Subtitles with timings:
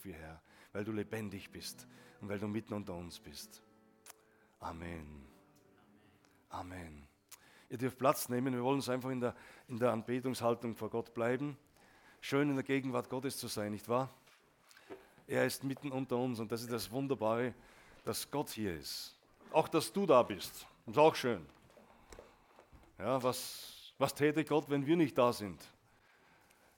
[0.00, 0.40] für Herr,
[0.72, 1.86] weil du lebendig bist
[2.20, 3.62] und weil du mitten unter uns bist.
[4.58, 5.26] Amen.
[6.48, 7.06] Amen.
[7.68, 8.52] Ihr dürft Platz nehmen.
[8.52, 9.34] Wir wollen uns einfach in der,
[9.68, 11.56] in der Anbetungshaltung vor Gott bleiben.
[12.20, 14.10] Schön in der Gegenwart Gottes zu sein, nicht wahr?
[15.26, 17.54] Er ist mitten unter uns und das ist das Wunderbare,
[18.04, 19.14] dass Gott hier ist.
[19.52, 20.66] Auch, dass du da bist.
[20.86, 21.46] Ist auch schön.
[22.98, 25.60] Ja, was, was täte Gott, wenn wir nicht da sind?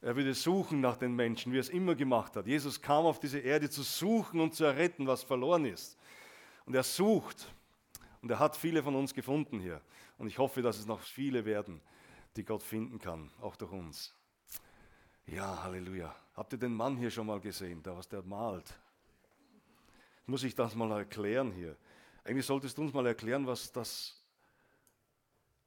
[0.03, 2.47] Er würde suchen nach den Menschen, wie er es immer gemacht hat.
[2.47, 5.97] Jesus kam auf diese Erde zu suchen und zu erretten, was verloren ist.
[6.67, 7.53] Und er sucht.
[8.21, 9.81] Und er hat viele von uns gefunden hier.
[10.19, 11.81] Und ich hoffe, dass es noch viele werden,
[12.35, 14.13] die Gott finden kann, auch durch uns.
[15.27, 16.15] Ja, Halleluja.
[16.35, 18.75] Habt ihr den Mann hier schon mal gesehen, da was der malt?
[20.27, 21.77] Muss ich das mal erklären hier?
[22.25, 24.21] Eigentlich solltest du uns mal erklären, was das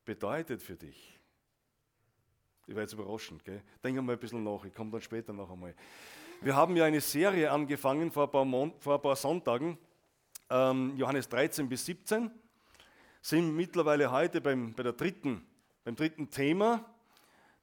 [0.03, 1.14] bedeutet für dich.
[2.67, 3.61] Ich werde jetzt überraschend, gell?
[3.83, 5.75] Denk mal ein bisschen nach, ich komme dann später noch einmal.
[6.41, 9.77] Wir haben ja eine Serie angefangen vor ein paar, Mon vor ein paar Sonntagen,
[10.49, 12.31] ähm, Johannes 13 bis 17,
[13.21, 15.45] sind mittlerweile heute beim, bei der dritten,
[15.83, 16.83] beim dritten Thema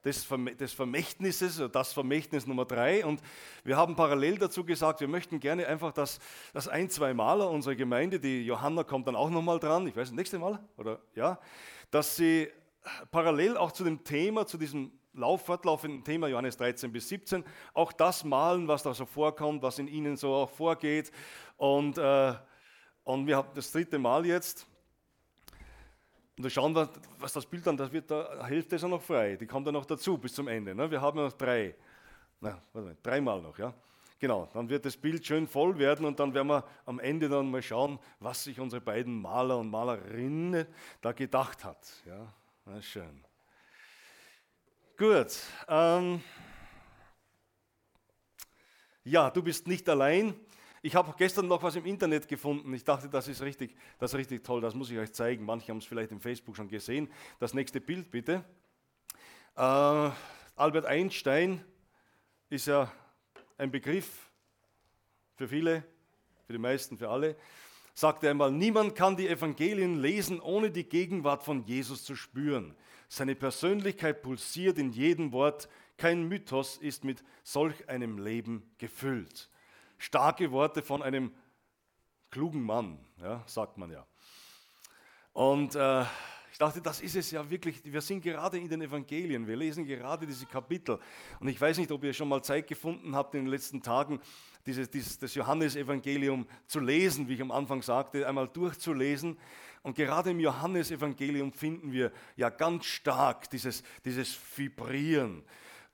[0.04, 3.04] des, des Vermächtnisses, das Vermächtnis Nummer drei.
[3.04, 3.20] Und
[3.64, 6.20] wir haben parallel dazu gesagt, wir möchten gerne einfach, dass,
[6.52, 10.10] dass ein, zwei Maler unserer Gemeinde, die Johanna kommt dann auch nochmal dran, ich weiß
[10.10, 11.40] nicht, nächste Mal, oder ja,
[11.90, 12.48] dass sie
[13.10, 17.92] parallel auch zu dem Thema, zu diesem Lauf, fortlaufenden Thema Johannes 13 bis 17, auch
[17.92, 21.12] das malen, was da so vorkommt, was in ihnen so auch vorgeht.
[21.56, 22.34] Und, äh,
[23.04, 24.66] und wir haben das dritte Mal jetzt.
[26.38, 26.88] Und da schauen wir,
[27.18, 29.74] was das Bild dann, das wird da, Hälfte ist ja noch frei, die kommt dann
[29.74, 30.74] noch dazu bis zum Ende.
[30.74, 30.90] Ne?
[30.90, 31.74] Wir haben noch drei,
[32.40, 33.74] na, warte mal, dreimal noch, ja.
[34.18, 37.50] Genau, dann wird das Bild schön voll werden und dann werden wir am Ende dann
[37.50, 40.64] mal schauen, was sich unsere beiden Maler und Malerinnen
[41.00, 41.92] da gedacht hat.
[42.06, 42.32] Ja,
[42.64, 43.24] na schön.
[44.96, 45.38] Gut.
[45.68, 46.22] Ähm,
[49.04, 50.34] ja, du bist nicht allein.
[50.82, 52.72] Ich habe gestern noch was im Internet gefunden.
[52.74, 54.60] Ich dachte, das ist richtig, das ist richtig toll.
[54.60, 55.44] Das muss ich euch zeigen.
[55.44, 57.10] Manche haben es vielleicht im Facebook schon gesehen.
[57.38, 58.44] Das nächste Bild bitte.
[59.56, 60.10] Äh,
[60.56, 61.64] Albert Einstein
[62.50, 62.92] ist ja
[63.56, 64.30] ein Begriff
[65.36, 65.84] für viele,
[66.46, 67.36] für die meisten, für alle
[67.94, 72.74] sagte einmal, niemand kann die Evangelien lesen, ohne die Gegenwart von Jesus zu spüren.
[73.14, 75.68] Seine Persönlichkeit pulsiert in jedem Wort.
[75.98, 79.50] Kein Mythos ist mit solch einem Leben gefüllt.
[79.98, 81.34] Starke Worte von einem
[82.30, 84.06] klugen Mann, ja, sagt man ja.
[85.34, 86.06] Und äh,
[86.52, 87.80] ich dachte, das ist es ja wirklich.
[87.82, 90.98] Wir sind gerade in den Evangelien, wir lesen gerade diese Kapitel.
[91.40, 94.20] Und ich weiß nicht, ob ihr schon mal Zeit gefunden habt in den letzten Tagen,
[94.66, 99.38] dieses, dieses, das Johannesevangelium zu lesen, wie ich am Anfang sagte, einmal durchzulesen.
[99.82, 105.42] Und gerade im Johannesevangelium finden wir ja ganz stark dieses, dieses Vibrieren,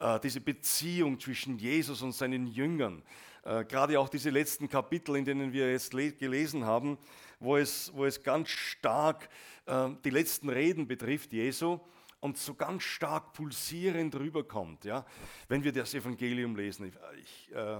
[0.00, 3.04] äh, diese Beziehung zwischen Jesus und seinen Jüngern.
[3.44, 6.98] Äh, gerade auch diese letzten Kapitel, in denen wir jetzt gelesen haben,
[7.40, 9.28] wo es, wo es ganz stark
[9.66, 11.78] äh, die letzten Reden betrifft, Jesu
[12.20, 15.06] und so ganz stark pulsierend rüberkommt, ja,
[15.48, 16.86] wenn wir das Evangelium lesen.
[16.86, 17.78] Ich, ich äh,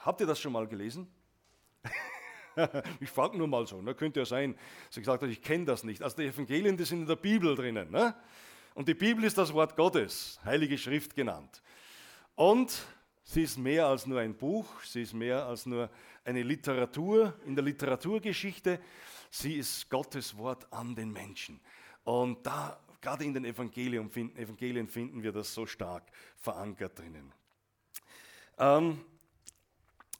[0.00, 1.06] Habt ihr das schon mal gelesen?
[3.00, 3.94] ich frage nur mal so, ne?
[3.94, 4.54] könnte ja sein,
[4.88, 6.02] dass ich gesagt habe, ich kenne das nicht.
[6.02, 7.90] Also die Evangelien, die sind in der Bibel drinnen.
[7.90, 8.14] Ne?
[8.74, 11.62] Und die Bibel ist das Wort Gottes, Heilige Schrift genannt.
[12.34, 12.86] Und
[13.30, 15.88] sie ist mehr als nur ein Buch, sie ist mehr als nur
[16.24, 18.80] eine Literatur in der Literaturgeschichte.
[19.30, 21.60] Sie ist Gottes Wort an den Menschen.
[22.02, 27.32] Und da, gerade in den Evangelien finden, Evangelien finden wir das so stark verankert drinnen.
[28.58, 29.00] Ähm,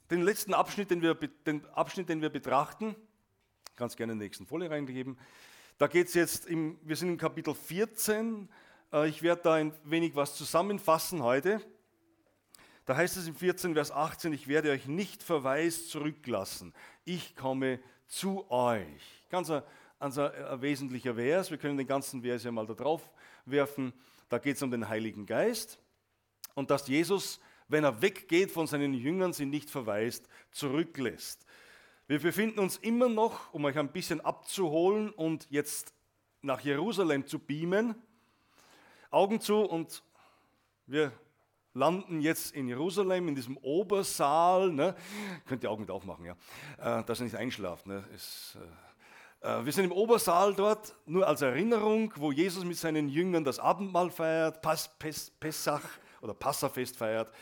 [0.09, 2.95] den letzten Abschnitt, den wir, den Abschnitt, den wir betrachten,
[3.75, 5.19] ganz gerne in die nächsten Folie reingeben.
[5.79, 8.49] Da geht es jetzt, im, wir sind im Kapitel 14.
[8.93, 11.61] Äh, ich werde da ein wenig was zusammenfassen heute.
[12.87, 16.75] Da heißt es im 14, Vers 18, ich werde euch nicht verwaist zurücklassen.
[17.05, 19.27] Ich komme zu euch.
[19.29, 19.63] Ganz ein,
[19.99, 21.51] ganz ein, ein wesentlicher Vers.
[21.51, 23.11] Wir können den ganzen Vers ja mal da drauf
[23.45, 23.93] werfen.
[24.29, 25.79] Da geht es um den Heiligen Geist
[26.55, 27.41] und dass Jesus
[27.71, 31.47] wenn er weggeht von seinen Jüngern, sie nicht verweist, zurücklässt.
[32.09, 35.95] Wir befinden uns immer noch, um euch ein bisschen abzuholen und jetzt
[36.43, 37.95] nach Jerusalem zu beamen.
[39.11, 40.03] Augen zu und
[40.87, 41.13] wir
[41.75, 44.71] landen jetzt in Jerusalem, in diesem Obersaal.
[44.71, 44.95] Ne?
[45.47, 46.37] Könnt ihr Augen mit aufmachen, ja.
[46.79, 47.87] Äh, dass ihr nicht einschlaft.
[47.87, 48.05] Ne?
[48.15, 48.57] Ist,
[49.43, 53.45] äh, äh, wir sind im Obersaal dort, nur als Erinnerung, wo Jesus mit seinen Jüngern
[53.45, 55.83] das Abendmahl feiert, Pas, Pes, Pessach
[56.21, 57.33] oder Passafest feiert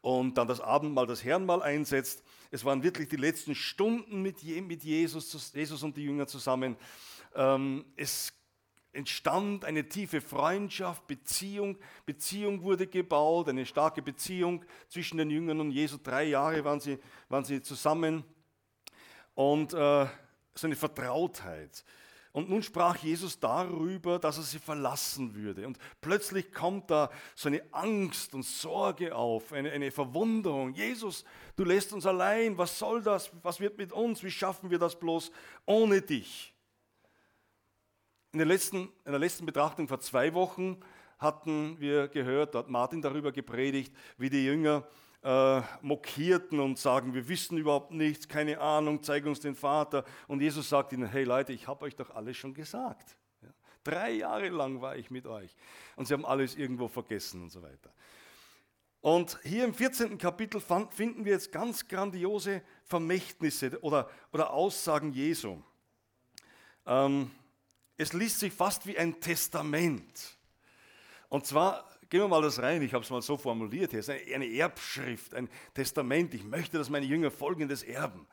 [0.00, 2.22] und dann das Abendmahl, das Herrenmahl einsetzt.
[2.50, 6.76] Es waren wirklich die letzten Stunden mit, Jesus, Jesus und die Jünger zusammen.
[7.34, 8.32] Ähm, es,
[8.98, 11.78] entstand eine tiefe Freundschaft, Beziehung.
[12.04, 16.02] Beziehung wurde gebaut, eine starke Beziehung zwischen den Jüngern und Jesus.
[16.02, 16.98] Drei Jahre waren sie,
[17.28, 18.24] waren sie zusammen
[19.36, 20.06] und äh,
[20.54, 21.84] so eine Vertrautheit.
[22.32, 25.66] Und nun sprach Jesus darüber, dass er sie verlassen würde.
[25.66, 30.74] Und plötzlich kommt da so eine Angst und Sorge auf, eine, eine Verwunderung.
[30.74, 31.24] Jesus,
[31.54, 32.58] du lässt uns allein.
[32.58, 33.30] Was soll das?
[33.42, 34.24] Was wird mit uns?
[34.24, 35.30] Wie schaffen wir das bloß
[35.66, 36.52] ohne dich?
[38.32, 40.78] In der letzten, in der letzten Betrachtung vor zwei Wochen
[41.18, 44.86] hatten wir gehört, da hat Martin darüber gepredigt, wie die Jünger
[45.22, 50.04] äh, mokierten und sagen, wir wissen überhaupt nichts, keine Ahnung, zeig uns den Vater.
[50.26, 53.16] Und Jesus sagt ihnen, hey Leute, ich habe euch doch alles schon gesagt.
[53.42, 53.48] Ja,
[53.82, 55.56] drei Jahre lang war ich mit euch.
[55.96, 57.90] Und sie haben alles irgendwo vergessen und so weiter.
[59.00, 60.18] Und hier im 14.
[60.18, 65.62] Kapitel finden wir jetzt ganz grandiose Vermächtnisse oder, oder Aussagen Jesu.
[66.84, 67.30] Ähm,
[67.98, 70.38] es liest sich fast wie ein Testament.
[71.28, 74.00] Und zwar Gehen wir mal das rein, ich habe es mal so formuliert hier.
[74.00, 76.32] Es ist eine Erbschrift, ein Testament.
[76.32, 78.26] Ich möchte, dass meine Jünger Folgendes erben.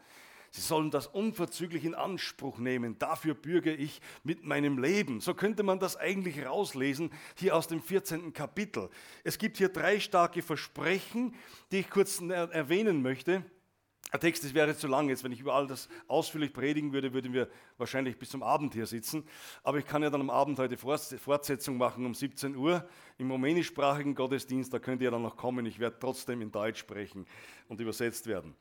[0.50, 2.98] Sie sollen das unverzüglich in Anspruch nehmen.
[2.98, 5.20] Dafür bürge ich mit meinem Leben.
[5.20, 8.32] So könnte man das eigentlich rauslesen, hier aus dem 14.
[8.32, 8.90] Kapitel.
[9.26, 11.36] Es gibt hier drei starke Versprechen,
[11.72, 13.44] die ich kurz erwähnen möchte.
[14.16, 15.10] Der Text das wäre zu lang.
[15.10, 18.74] Jetzt, wenn ich über all das ausführlich predigen würde, würden wir wahrscheinlich bis zum Abend
[18.74, 19.28] hier sitzen.
[19.62, 24.16] Aber ich kann ja dann am Abend heute Fortsetzung machen um 17 Uhr im rumänischsprachigen
[24.16, 24.74] Gottesdienst.
[24.74, 25.66] Da könnt ihr dann noch kommen.
[25.66, 27.26] Ich werde trotzdem in Deutsch sprechen
[27.68, 28.56] und übersetzt werden.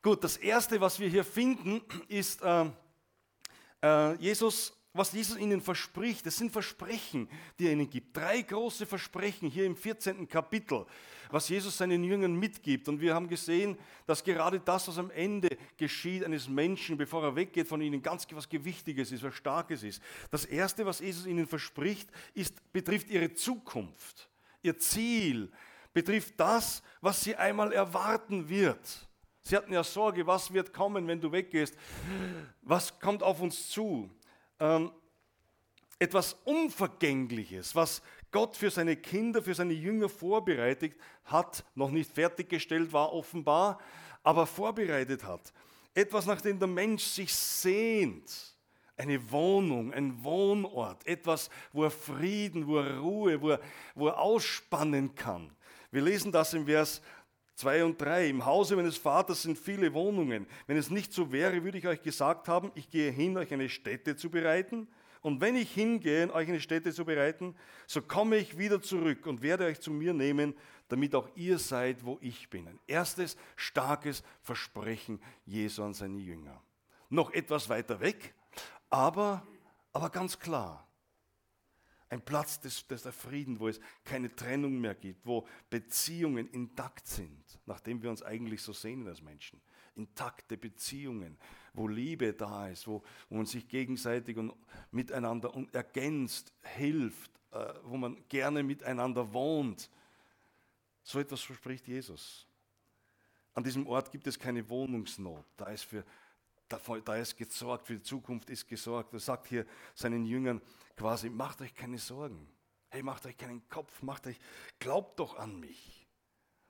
[0.00, 2.64] Gut, das erste, was wir hier finden, ist äh,
[3.82, 6.26] äh, Jesus was Jesus ihnen verspricht.
[6.26, 8.16] Das sind Versprechen, die er ihnen gibt.
[8.16, 10.28] Drei große Versprechen hier im 14.
[10.28, 10.86] Kapitel,
[11.30, 12.88] was Jesus seinen Jüngern mitgibt.
[12.88, 13.76] Und wir haben gesehen,
[14.06, 18.26] dass gerade das, was am Ende geschieht eines Menschen, bevor er weggeht von ihnen, ganz
[18.32, 20.02] was Gewichtiges ist, was Starkes ist.
[20.30, 24.28] Das Erste, was Jesus ihnen verspricht, ist, betrifft ihre Zukunft,
[24.62, 25.50] ihr Ziel,
[25.92, 29.08] betrifft das, was sie einmal erwarten wird.
[29.42, 31.74] Sie hatten ja Sorge, was wird kommen, wenn du weggehst?
[32.62, 34.10] Was kommt auf uns zu?
[34.60, 34.90] Ähm,
[35.98, 40.94] etwas Unvergängliches, was Gott für seine Kinder, für seine Jünger vorbereitet
[41.24, 43.78] hat, noch nicht fertiggestellt war offenbar,
[44.22, 45.52] aber vorbereitet hat.
[45.94, 48.54] Etwas, nach dem der Mensch sich sehnt.
[48.96, 53.60] Eine Wohnung, ein Wohnort, etwas, wo er Frieden, wo er Ruhe, wo er,
[53.94, 55.50] wo er ausspannen kann.
[55.90, 57.00] Wir lesen das im Vers
[57.58, 58.28] 2 und 3.
[58.28, 60.46] Im Hause meines Vaters sind viele Wohnungen.
[60.68, 63.68] Wenn es nicht so wäre, würde ich euch gesagt haben, ich gehe hin, euch eine
[63.68, 64.86] Stätte zu bereiten.
[65.22, 67.56] Und wenn ich hingehe, euch eine Stätte zu bereiten,
[67.88, 70.54] so komme ich wieder zurück und werde euch zu mir nehmen,
[70.86, 72.68] damit auch ihr seid, wo ich bin.
[72.68, 76.62] Ein erstes starkes Versprechen Jesu an seine Jünger.
[77.10, 78.34] Noch etwas weiter weg,
[78.88, 79.44] aber,
[79.92, 80.87] aber ganz klar.
[82.10, 87.06] Ein Platz des, des der Frieden, wo es keine Trennung mehr gibt, wo Beziehungen intakt
[87.06, 89.60] sind, nachdem wir uns eigentlich so sehnen als Menschen.
[89.94, 91.36] Intakte Beziehungen,
[91.74, 94.54] wo Liebe da ist, wo, wo man sich gegenseitig und
[94.90, 99.90] miteinander und ergänzt, hilft, äh, wo man gerne miteinander wohnt.
[101.02, 102.46] So etwas verspricht Jesus.
[103.54, 105.44] An diesem Ort gibt es keine Wohnungsnot.
[105.56, 106.04] Da ist, für,
[106.68, 109.12] da, ist gesorgt, für die Zukunft ist gesorgt.
[109.12, 110.60] Er sagt hier seinen Jüngern,
[110.96, 112.48] quasi, macht euch keine Sorgen.
[112.90, 114.38] Hey, macht euch keinen Kopf, macht euch,
[114.78, 116.06] glaubt doch an mich.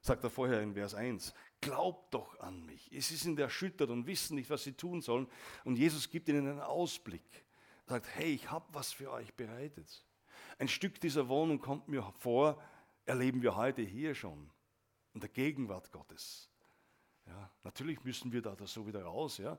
[0.00, 1.34] Sagt er vorher in Vers 1.
[1.60, 2.88] Glaubt doch an mich.
[2.92, 5.28] Sie sind erschüttert und wissen nicht, was sie tun sollen.
[5.64, 7.44] Und Jesus gibt ihnen einen Ausblick.
[7.86, 10.04] Er sagt, hey, ich habe was für euch bereitet.
[10.58, 12.62] Ein Stück dieser Wohnung kommt mir vor,
[13.06, 14.50] erleben wir heute hier schon.
[15.14, 16.48] In der Gegenwart Gottes.
[17.28, 19.58] Ja, natürlich müssen wir da, so wieder raus, ja.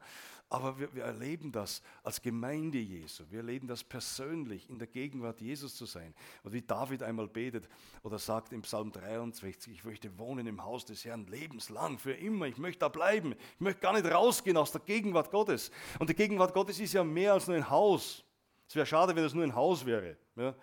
[0.50, 3.26] aber wir, wir, erleben das als Gemeinde Jesu.
[3.30, 6.16] Wir erleben das persönlich, in der Gegenwart Jesus zu sein.
[6.42, 7.70] Und wie David einmal betet
[8.02, 12.48] oder sagt im Psalm 23, ich möchte wohnen im Haus des Herrn lebenslang, für immer.
[12.48, 13.34] Ich möchte da bleiben.
[13.34, 15.70] Ich möchte gar nicht rausgehen aus der Gegenwart Gottes.
[16.00, 18.24] Und die Gegenwart Gottes ist ja mehr als nur ein Haus.
[18.68, 20.18] Es wäre schade, wenn es nur ein Haus wäre.
[20.36, 20.56] Ja.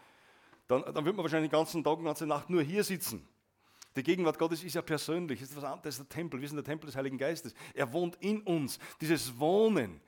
[0.66, 3.28] Dann, dann würde man wahrscheinlich den ganzen Tag und die ganze Nacht nur hier sitzen.
[3.96, 6.40] Die Gegenwart Gottes ist ja persönlich, ist was anderes, der Tempel.
[6.40, 7.54] Wir sind der Tempel des Heiligen Geistes.
[7.72, 8.78] Er wohnt in uns.
[9.00, 10.00] Dieses Wohnen.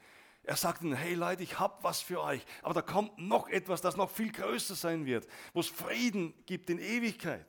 [0.43, 2.45] Er sagt ihnen, hey Leute, ich habe was für euch.
[2.63, 6.71] Aber da kommt noch etwas, das noch viel größer sein wird, wo es Frieden gibt
[6.71, 7.47] in Ewigkeit.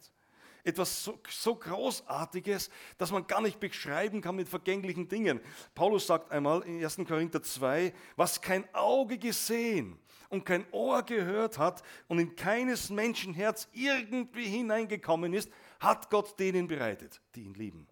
[0.64, 5.40] Etwas so, so Großartiges, dass man gar nicht beschreiben kann mit vergänglichen Dingen.
[5.76, 6.98] Paulus sagt einmal in 1.
[7.08, 9.98] Korinther 2, was kein Auge gesehen
[10.30, 16.40] und kein Ohr gehört hat und in keines Menschen Herz irgendwie hineingekommen ist, hat Gott
[16.40, 17.88] denen bereitet, die ihn lieben.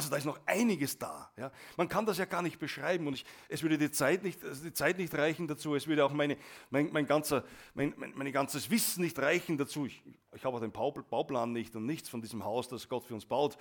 [0.00, 1.30] Also da ist noch einiges da.
[1.36, 1.52] Ja.
[1.76, 4.64] Man kann das ja gar nicht beschreiben und ich, es würde die Zeit, nicht, also
[4.64, 5.74] die Zeit nicht reichen dazu.
[5.74, 6.38] Es würde auch meine,
[6.70, 7.44] mein, mein, ganzer,
[7.74, 9.84] mein, mein, mein ganzes Wissen nicht reichen dazu.
[9.84, 10.02] Ich,
[10.34, 13.26] ich habe auch den Bauplan nicht und nichts von diesem Haus, das Gott für uns
[13.26, 13.58] baut,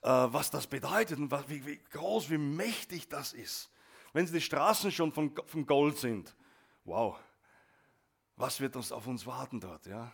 [0.00, 3.70] äh, was das bedeutet und was, wie, wie groß, wie mächtig das ist.
[4.14, 6.34] Wenn die Straßen schon von, von Gold sind,
[6.84, 7.18] wow,
[8.36, 9.84] was wird uns auf uns warten dort?
[9.84, 10.10] Ja?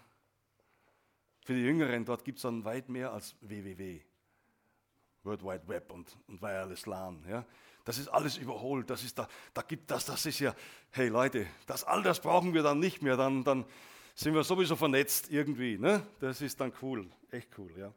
[1.48, 4.02] Für die Jüngeren, dort gibt es dann weit mehr als www.
[5.22, 7.24] World Wide Web und, und Wireless LAN.
[7.26, 7.42] Ja?
[7.86, 8.90] Das ist alles überholt.
[8.90, 10.54] Das ist da, da gibt das, das ist ja,
[10.90, 13.16] hey Leute, das, all das brauchen wir dann nicht mehr.
[13.16, 13.64] Dann, dann
[14.14, 15.78] sind wir sowieso vernetzt irgendwie.
[15.78, 16.06] Ne?
[16.20, 17.72] Das ist dann cool, echt cool.
[17.78, 17.94] Ja?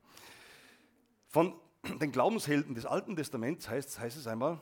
[1.28, 1.54] Von
[2.00, 4.62] den Glaubenshelden des Alten Testaments heißt, heißt es einmal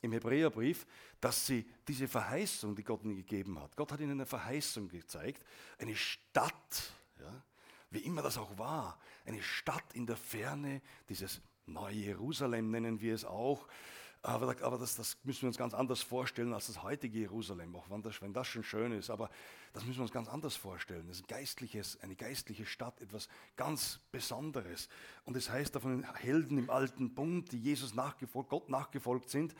[0.00, 0.86] im Hebräerbrief,
[1.20, 5.44] dass sie diese Verheißung, die Gott ihnen gegeben hat, Gott hat ihnen eine Verheißung gezeigt,
[5.76, 7.44] eine Stadt, ja,
[7.90, 13.14] wie immer das auch war, eine Stadt in der Ferne, dieses Neue Jerusalem nennen wir
[13.14, 13.68] es auch.
[14.22, 17.88] Aber, aber das, das, müssen wir uns ganz anders vorstellen als das heutige Jerusalem, auch
[17.88, 19.10] wenn das, wenn das schon schön ist.
[19.10, 19.30] Aber
[19.72, 21.06] das müssen wir uns ganz anders vorstellen.
[21.06, 24.88] Das ist ein geistliches, eine geistliche Stadt, etwas ganz Besonderes.
[25.24, 29.30] Und es heißt da von den Helden im alten Bund, die Jesus nachgefolgt, Gott nachgefolgt
[29.30, 29.54] sind,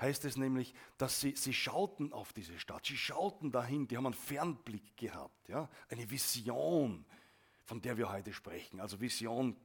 [0.00, 4.06] heißt es nämlich, dass sie, sie schauten auf diese Stadt, sie schauten dahin, die haben
[4.06, 5.68] einen Fernblick gehabt, ja?
[5.90, 7.04] eine Vision,
[7.64, 8.80] von der wir heute sprechen.
[8.80, 9.56] Also Vision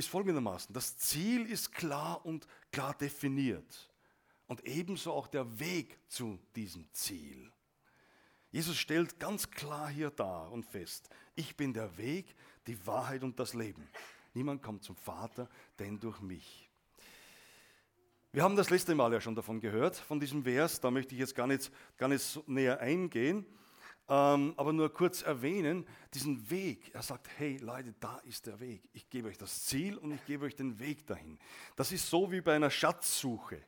[0.00, 0.72] ist folgendermaßen.
[0.74, 3.90] Das Ziel ist klar und klar definiert
[4.46, 7.52] und ebenso auch der Weg zu diesem Ziel.
[8.50, 12.34] Jesus stellt ganz klar hier dar und fest, ich bin der Weg,
[12.66, 13.88] die Wahrheit und das Leben.
[14.34, 16.68] Niemand kommt zum Vater, denn durch mich.
[18.32, 21.20] Wir haben das letzte Mal ja schon davon gehört, von diesem Vers, da möchte ich
[21.20, 23.44] jetzt gar nicht, gar nicht näher eingehen
[24.10, 26.90] ähm, aber nur kurz erwähnen, diesen Weg.
[26.92, 28.82] Er sagt, hey Leute, da ist der Weg.
[28.92, 31.38] Ich gebe euch das Ziel und ich gebe euch den Weg dahin.
[31.76, 33.62] Das ist so wie bei einer Schatzsuche.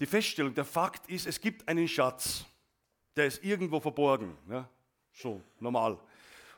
[0.00, 2.46] Die Feststellung, der Fakt ist, es gibt einen Schatz,
[3.14, 4.36] der ist irgendwo verborgen.
[4.48, 4.68] Ja?
[5.12, 5.98] So, normal.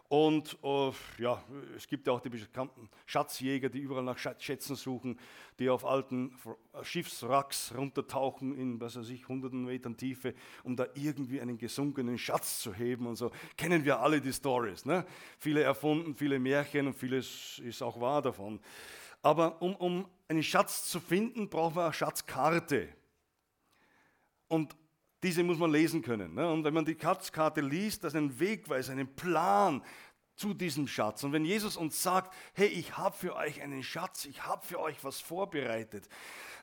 [0.08, 1.42] Und äh, ja,
[1.76, 5.18] es gibt ja auch die bekannten Schatzjäger, die überall nach Schätzen suchen,
[5.58, 6.34] die auf alten
[6.82, 12.60] Schiffswracks runtertauchen in, was weiß ich, hunderten Metern Tiefe, um da irgendwie einen gesunkenen Schatz
[12.60, 13.30] zu heben und so.
[13.58, 14.86] Kennen wir alle die Stories.
[14.86, 15.04] Ne?
[15.38, 18.60] Viele erfunden, viele Märchen und vieles ist auch wahr davon.
[19.20, 22.88] Aber um, um einen Schatz zu finden, brauchen wir eine Schatzkarte.
[24.46, 24.74] Und
[25.22, 26.34] diese muss man lesen können.
[26.34, 26.50] Ne?
[26.50, 29.82] Und wenn man die Schatzkarte liest, das ist ein Wegweiser, einen Plan
[30.36, 31.24] zu diesem Schatz.
[31.24, 34.78] Und wenn Jesus uns sagt, hey, ich habe für euch einen Schatz, ich habe für
[34.78, 36.08] euch was vorbereitet,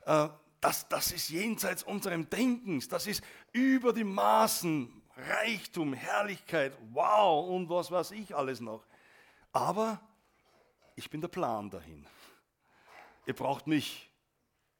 [0.06, 0.28] äh,
[0.60, 3.22] das, das ist jenseits unserem Denkens, das ist
[3.52, 8.84] über die Maßen, Reichtum, Herrlichkeit, wow und was weiß ich alles noch.
[9.52, 10.00] Aber
[10.94, 12.06] ich bin der Plan dahin.
[13.26, 14.10] Ihr braucht mich.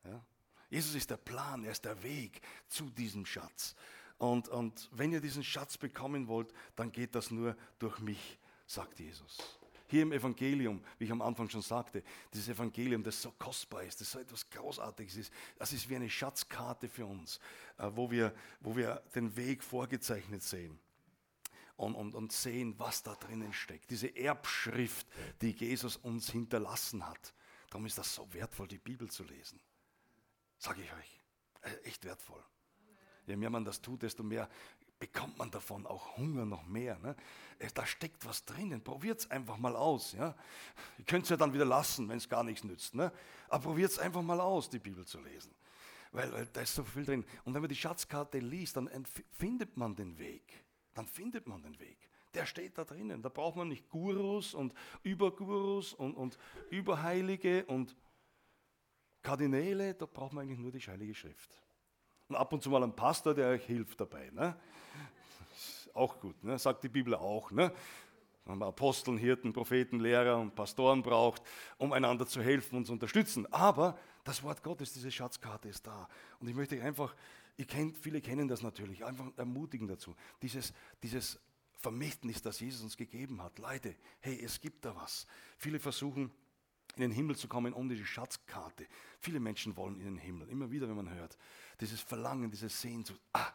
[0.04, 0.24] Ja?
[0.68, 3.74] Jesus ist der Plan, er ist der Weg zu diesem Schatz.
[4.18, 8.98] Und, und wenn ihr diesen Schatz bekommen wollt, dann geht das nur durch mich, sagt
[8.98, 9.38] Jesus.
[9.88, 14.00] Hier im Evangelium, wie ich am Anfang schon sagte, dieses Evangelium, das so kostbar ist,
[14.00, 17.38] das so etwas Großartiges ist, das ist wie eine Schatzkarte für uns,
[17.78, 20.78] äh, wo wir, wo wir den Weg vorgezeichnet sehen.
[21.76, 23.90] Und, und, und sehen, was da drinnen steckt.
[23.90, 25.06] Diese Erbschrift,
[25.42, 27.34] die Jesus uns hinterlassen hat.
[27.68, 29.60] Darum ist das so wertvoll, die Bibel zu lesen.
[30.58, 31.20] Sage ich euch.
[31.62, 32.42] Äh, echt wertvoll.
[33.26, 34.48] Je mehr man das tut, desto mehr
[34.98, 36.98] bekommt man davon auch Hunger noch mehr.
[36.98, 37.16] Ne?
[37.58, 38.82] Äh, da steckt was drinnen.
[38.82, 40.12] Probiert es einfach mal aus.
[40.12, 40.34] Ja?
[40.98, 42.94] Ihr könnt es ja dann wieder lassen, wenn es gar nichts nützt.
[42.94, 43.12] Ne?
[43.48, 45.54] Aber probiert es einfach mal aus, die Bibel zu lesen.
[46.12, 47.24] Weil, weil da ist so viel drin.
[47.44, 48.88] Und wenn man die Schatzkarte liest, dann
[49.32, 50.64] findet man den Weg.
[50.94, 51.98] Dann findet man den Weg.
[52.32, 53.22] Der steht da drinnen.
[53.22, 54.72] Da braucht man nicht Gurus und
[55.02, 56.38] Übergurus und, und
[56.70, 57.96] Überheilige und
[59.26, 61.60] Kardinäle, da braucht man eigentlich nur die Heilige Schrift.
[62.28, 64.30] Und ab und zu mal ein Pastor, der euch hilft dabei.
[64.30, 64.56] Ne?
[65.94, 66.58] Auch gut, ne?
[66.58, 67.50] sagt die Bibel auch.
[67.50, 67.72] Ne?
[68.44, 71.42] Wenn man Aposteln, Hirten, Propheten, Lehrer und Pastoren braucht,
[71.76, 73.52] um einander zu helfen und zu unterstützen.
[73.52, 76.08] Aber das Wort Gottes, diese Schatzkarte ist da.
[76.38, 77.14] Und ich möchte einfach
[77.56, 80.14] ihr kennt, viele kennen das natürlich, einfach ermutigen dazu.
[80.42, 81.40] Dieses, dieses
[81.74, 83.58] Vermächtnis, das Jesus uns gegeben hat.
[83.58, 85.26] Leute, hey, es gibt da was.
[85.58, 86.30] Viele versuchen,
[86.96, 88.86] in den Himmel zu kommen ohne die Schatzkarte.
[89.20, 90.48] Viele Menschen wollen in den Himmel.
[90.48, 91.36] Immer wieder, wenn man hört,
[91.80, 93.52] dieses Verlangen, dieses Sehnsucht, ah,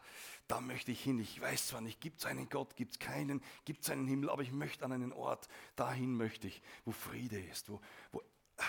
[0.48, 1.20] da möchte ich hin.
[1.20, 4.30] Ich weiß zwar nicht, gibt es einen Gott, gibt es keinen, gibt es einen Himmel,
[4.30, 7.82] aber ich möchte an einen Ort, dahin möchte ich, wo Friede ist, wo,
[8.12, 8.22] wo
[8.58, 8.64] ah.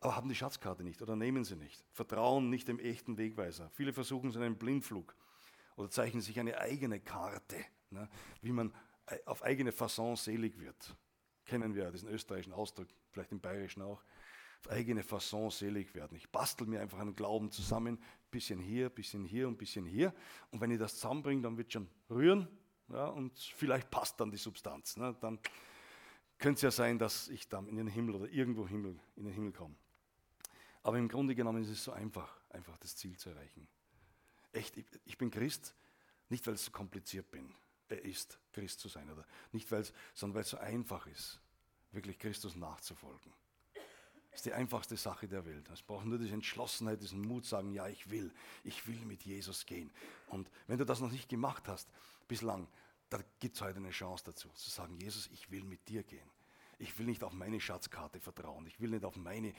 [0.00, 1.84] aber haben die Schatzkarte nicht oder nehmen sie nicht.
[1.92, 3.68] Vertrauen nicht dem echten Wegweiser.
[3.70, 5.16] Viele versuchen es in einem Blindflug
[5.74, 7.56] oder zeichnen sich eine eigene Karte,
[7.90, 8.08] ne,
[8.42, 8.72] wie man
[9.06, 10.96] äh, auf eigene Fasson selig wird.
[11.46, 14.02] Kennen wir diesen österreichischen Ausdruck, vielleicht im bayerischen auch.
[14.60, 16.16] Auf eigene Fasson selig werden.
[16.16, 17.98] Ich bastel mir einfach einen Glauben zusammen,
[18.30, 20.14] bisschen hier, bisschen hier und bisschen hier.
[20.50, 22.46] Und wenn ich das zusammenbringe, dann wird schon rühren
[22.88, 24.96] ja, und vielleicht passt dann die Substanz.
[24.96, 25.16] Ne?
[25.20, 25.38] Dann
[26.38, 29.32] könnte es ja sein, dass ich dann in den Himmel oder irgendwo Himmel, in den
[29.32, 29.76] Himmel komme.
[30.82, 33.66] Aber im Grunde genommen ist es so einfach, einfach das Ziel zu erreichen.
[34.52, 35.74] Echt, ich, ich bin Christ,
[36.28, 37.54] nicht weil es so kompliziert bin
[37.90, 39.10] er ist, Christ zu sein.
[39.10, 41.40] Oder nicht, weil's, sondern weil es so einfach ist,
[41.92, 43.32] wirklich Christus nachzufolgen.
[44.30, 45.68] Das ist die einfachste Sache der Welt.
[45.70, 48.32] Es braucht nur diese Entschlossenheit, diesen Mut, sagen, ja, ich will,
[48.62, 49.90] ich will mit Jesus gehen.
[50.28, 51.88] Und wenn du das noch nicht gemacht hast,
[52.28, 52.68] bislang,
[53.08, 56.30] da gibt es heute eine Chance dazu, zu sagen, Jesus, ich will mit dir gehen.
[56.78, 58.66] Ich will nicht auf meine Schatzkarte vertrauen.
[58.66, 59.52] Ich will nicht auf meine,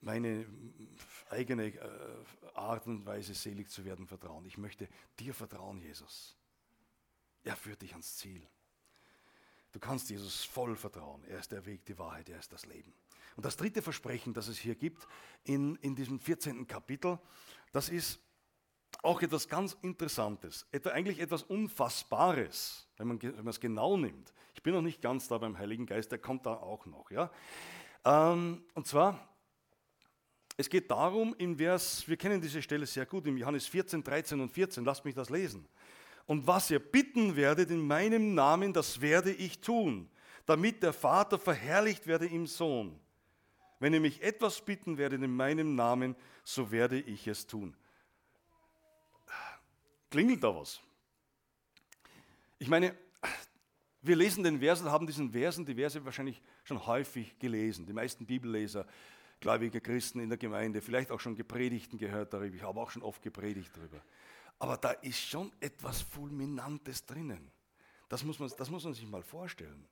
[0.00, 0.44] meine
[1.30, 2.24] eigene äh,
[2.54, 4.44] Art und Weise, selig zu werden, vertrauen.
[4.44, 4.88] Ich möchte
[5.18, 6.36] dir vertrauen, Jesus.
[7.44, 8.46] Er führt dich ans Ziel.
[9.72, 11.22] Du kannst Jesus voll vertrauen.
[11.24, 12.92] Er ist der Weg, die Wahrheit, er ist das Leben.
[13.36, 15.06] Und das dritte Versprechen, das es hier gibt
[15.44, 16.66] in, in diesem 14.
[16.66, 17.18] Kapitel,
[17.72, 18.18] das ist
[19.02, 24.32] auch etwas ganz Interessantes, eigentlich etwas Unfassbares, wenn man, wenn man es genau nimmt.
[24.54, 27.10] Ich bin noch nicht ganz da beim Heiligen Geist, der kommt da auch noch.
[27.10, 27.30] Ja?
[28.04, 29.28] Ähm, und zwar,
[30.56, 34.40] es geht darum, in Vers, wir kennen diese Stelle sehr gut, im Johannes 14, 13
[34.40, 35.68] und 14, lasst mich das lesen.
[36.26, 40.10] Und was ihr bitten werdet in meinem Namen, das werde ich tun,
[40.44, 42.98] damit der Vater verherrlicht werde im Sohn.
[43.78, 47.76] Wenn ihr mich etwas bitten werdet in meinem Namen, so werde ich es tun.
[50.10, 50.80] Klingelt da was?
[52.58, 52.96] Ich meine,
[54.00, 57.86] wir lesen den Versen, haben diesen Versen, die Verse wahrscheinlich schon häufig gelesen.
[57.86, 58.86] Die meisten Bibelleser,
[59.40, 62.54] gläubige Christen in der Gemeinde, vielleicht auch schon Gepredigten gehört darüber.
[62.54, 64.00] Ich habe auch schon oft gepredigt darüber.
[64.58, 67.50] Aber da ist schon etwas Fulminantes drinnen.
[68.08, 69.86] Das muss man, das muss man sich mal vorstellen.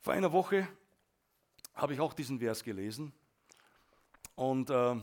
[0.00, 0.66] Vor einer Woche
[1.74, 3.12] habe ich auch diesen Vers gelesen
[4.34, 5.00] und äh,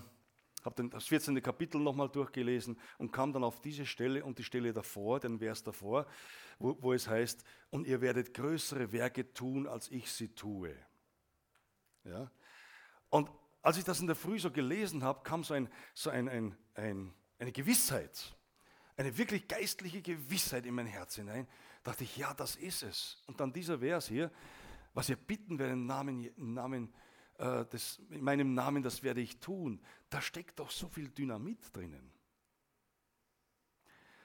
[0.63, 1.41] habe das 14.
[1.41, 5.63] Kapitel nochmal durchgelesen und kam dann auf diese Stelle und die Stelle davor, den Vers
[5.63, 6.07] davor,
[6.59, 10.75] wo, wo es heißt, und ihr werdet größere Werke tun, als ich sie tue.
[12.03, 12.31] Ja?
[13.09, 13.29] Und
[13.61, 16.57] als ich das in der Früh so gelesen habe, kam so ein, so ein, ein,
[16.73, 18.35] ein eine Gewissheit,
[18.95, 21.47] eine wirklich geistliche Gewissheit in mein Herz hinein,
[21.83, 23.21] dachte ich, ja, das ist es.
[23.27, 24.31] Und dann dieser Vers hier,
[24.93, 26.93] was ihr bitten werdet im Namen, im Namen
[27.37, 29.79] äh, des, in meinem Namen, das werde ich tun.
[30.09, 32.11] Da steckt doch so viel Dynamit drinnen.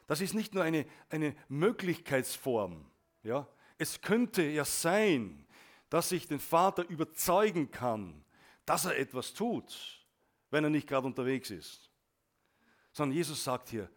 [0.06, 2.90] Das ist nicht nur eine, eine Möglichkeitsform.
[3.22, 3.46] Ja?
[3.78, 5.46] Es könnte ja sein,
[5.90, 8.24] dass ich den Vater überzeugen kann,
[8.64, 10.06] dass er etwas tut,
[10.50, 11.91] wenn er nicht gerade unterwegs ist
[12.92, 13.90] sondern Jesus sagt hier,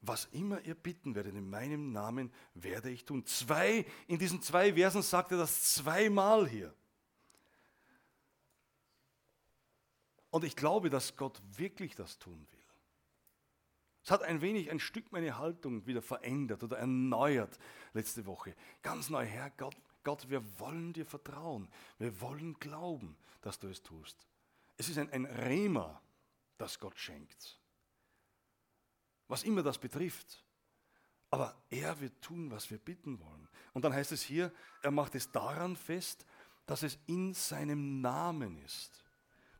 [0.00, 3.24] was immer ihr bitten werdet in meinem Namen, werde ich tun.
[3.26, 6.74] Zwei, in diesen zwei Versen sagt er das zweimal hier.
[10.30, 12.60] Und ich glaube, dass Gott wirklich das tun will.
[14.02, 17.58] Es hat ein wenig, ein Stück meine Haltung wieder verändert oder erneuert
[17.94, 18.54] letzte Woche.
[18.82, 21.68] Ganz neu, Herr Gott, Gott, wir wollen dir vertrauen.
[21.98, 24.26] Wir wollen glauben, dass du es tust.
[24.76, 26.02] Es ist ein, ein Rema,
[26.58, 27.58] das Gott schenkt
[29.28, 30.44] was immer das betrifft.
[31.30, 33.48] Aber er wird tun, was wir bitten wollen.
[33.72, 36.24] Und dann heißt es hier, er macht es daran fest,
[36.66, 39.02] dass es in seinem Namen ist.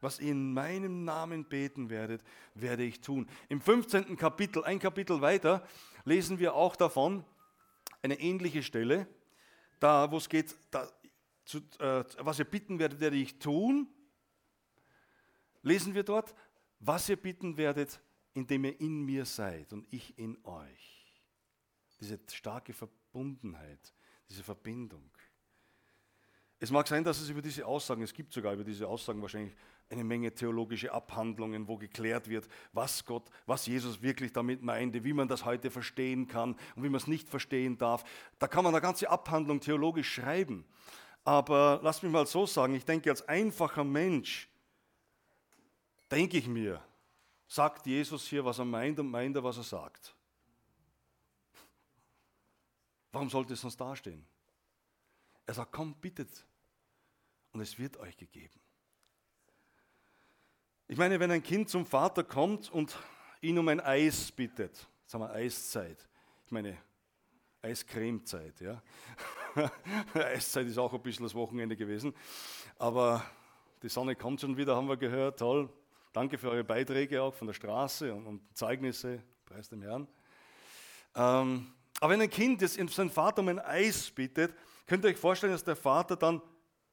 [0.00, 2.22] Was ihr in meinem Namen beten werdet,
[2.54, 3.28] werde ich tun.
[3.48, 4.16] Im 15.
[4.16, 5.66] Kapitel, ein Kapitel weiter,
[6.04, 7.24] lesen wir auch davon,
[8.02, 9.08] eine ähnliche Stelle,
[9.80, 10.88] da wo es geht, da,
[11.44, 13.88] zu, äh, was ihr bitten werdet, werde ich tun.
[15.62, 16.34] Lesen wir dort,
[16.80, 18.00] was ihr bitten werdet,
[18.34, 21.12] indem ihr in mir seid und ich in euch.
[22.00, 23.94] Diese starke Verbundenheit,
[24.28, 25.10] diese Verbindung.
[26.58, 29.54] Es mag sein, dass es über diese Aussagen, es gibt sogar über diese Aussagen wahrscheinlich
[29.90, 35.12] eine Menge theologische Abhandlungen, wo geklärt wird, was Gott, was Jesus wirklich damit meinte, wie
[35.12, 38.04] man das heute verstehen kann und wie man es nicht verstehen darf.
[38.38, 40.64] Da kann man eine ganze Abhandlung theologisch schreiben.
[41.22, 44.48] Aber lass mich mal so sagen, ich denke als einfacher Mensch,
[46.10, 46.82] denke ich mir,
[47.46, 50.14] sagt Jesus hier, was er meint und meint er, was er sagt.
[53.12, 54.26] Warum sollte es sonst dastehen?
[55.46, 56.44] Er sagt, komm, bittet
[57.52, 58.60] und es wird euch gegeben.
[60.88, 62.96] Ich meine, wenn ein Kind zum Vater kommt und
[63.40, 66.08] ihn um ein Eis bittet, sagen wir Eiszeit,
[66.44, 66.76] ich meine
[67.62, 68.82] Eiscremezeit, ja.
[70.14, 72.14] Eiszeit ist auch ein bisschen das Wochenende gewesen,
[72.78, 73.24] aber
[73.82, 75.70] die Sonne kommt schon wieder, haben wir gehört, toll.
[76.14, 80.06] Danke für eure Beiträge auch von der Straße und, und Zeugnisse, preis dem Herrn.
[81.16, 81.66] Ähm,
[81.98, 84.54] aber wenn ein Kind jetzt seinen Vater um ein Eis bittet,
[84.86, 86.40] könnt ihr euch vorstellen, dass der Vater dann,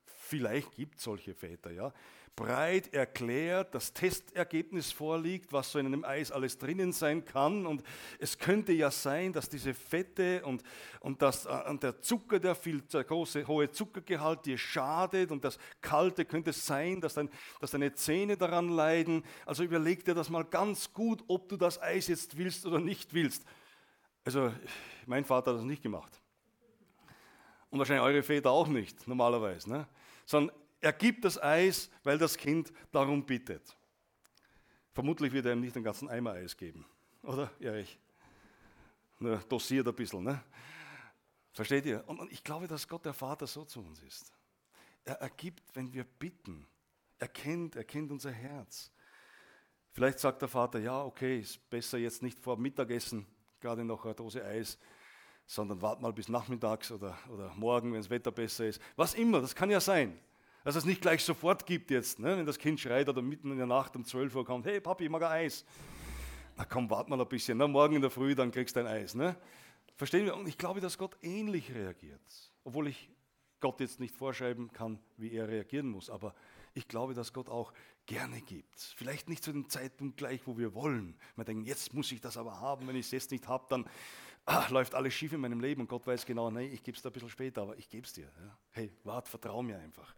[0.08, 1.94] vielleicht gibt solche Väter, ja,
[2.36, 7.66] breit erklärt, das Testergebnis vorliegt, was so in einem Eis alles drinnen sein kann.
[7.66, 7.84] Und
[8.20, 10.64] es könnte ja sein, dass diese Fette und,
[11.02, 15.44] und, das, äh, und der Zucker, der viel der große, hohe Zuckergehalt dir schadet und
[15.44, 19.24] das Kalte könnte sein, dass, dein, dass deine Zähne daran leiden.
[19.46, 23.14] Also überleg dir das mal ganz gut, ob du das Eis jetzt willst oder nicht
[23.14, 23.46] willst.
[24.24, 24.52] Also
[25.06, 26.22] mein Vater hat das nicht gemacht.
[27.70, 29.70] Und wahrscheinlich eure Väter auch nicht, normalerweise.
[29.70, 29.88] Ne?
[30.26, 33.76] Sondern er gibt das Eis, weil das Kind darum bittet.
[34.94, 36.86] Vermutlich wird er ihm nicht den ganzen Eimer Eis geben,
[37.24, 37.98] oder, Erich?
[39.20, 40.44] Nur dosiert ein bisschen, ne?
[41.54, 42.04] Versteht ihr?
[42.08, 44.34] Und ich glaube, dass Gott der Vater so zu uns ist.
[45.04, 46.66] Er ergibt, wenn wir bitten.
[47.20, 48.92] Er kennt, er kennt unser Herz.
[49.92, 53.28] Vielleicht sagt der Vater, ja, okay, ist besser jetzt nicht vor Mittagessen
[53.60, 54.78] gerade noch eine Dose Eis,
[55.46, 58.82] sondern wart mal bis nachmittags oder, oder morgen, wenn das Wetter besser ist.
[58.96, 60.20] Was immer, das kann ja sein.
[60.64, 62.38] Dass es nicht gleich sofort gibt jetzt, ne?
[62.38, 65.06] wenn das Kind schreit oder mitten in der Nacht um 12 Uhr kommt, hey Papi,
[65.06, 65.66] ich mag ein Eis.
[66.56, 68.88] Na komm, wart mal ein bisschen, na, morgen in der Früh, dann kriegst du ein
[68.88, 69.16] Eis.
[69.16, 69.36] Ne?
[69.96, 70.36] Verstehen wir?
[70.36, 72.22] Und ich glaube, dass Gott ähnlich reagiert.
[72.64, 73.10] Obwohl ich
[73.60, 76.10] Gott jetzt nicht vorschreiben kann, wie er reagieren muss.
[76.10, 76.36] Aber
[76.74, 77.74] ich glaube, dass Gott auch
[78.06, 78.80] gerne gibt.
[78.80, 81.16] Vielleicht nicht zu dem Zeitpunkt gleich, wo wir wollen.
[81.36, 82.88] Wir denken, jetzt muss ich das aber haben.
[82.88, 83.88] Wenn ich es jetzt nicht habe, dann
[84.46, 85.82] ah, läuft alles schief in meinem Leben.
[85.82, 88.06] Und Gott weiß genau, nein, ich gebe es dir ein bisschen später, aber ich gebe
[88.06, 88.26] es dir.
[88.26, 88.58] Ja.
[88.72, 90.16] Hey, wart, vertrau mir einfach.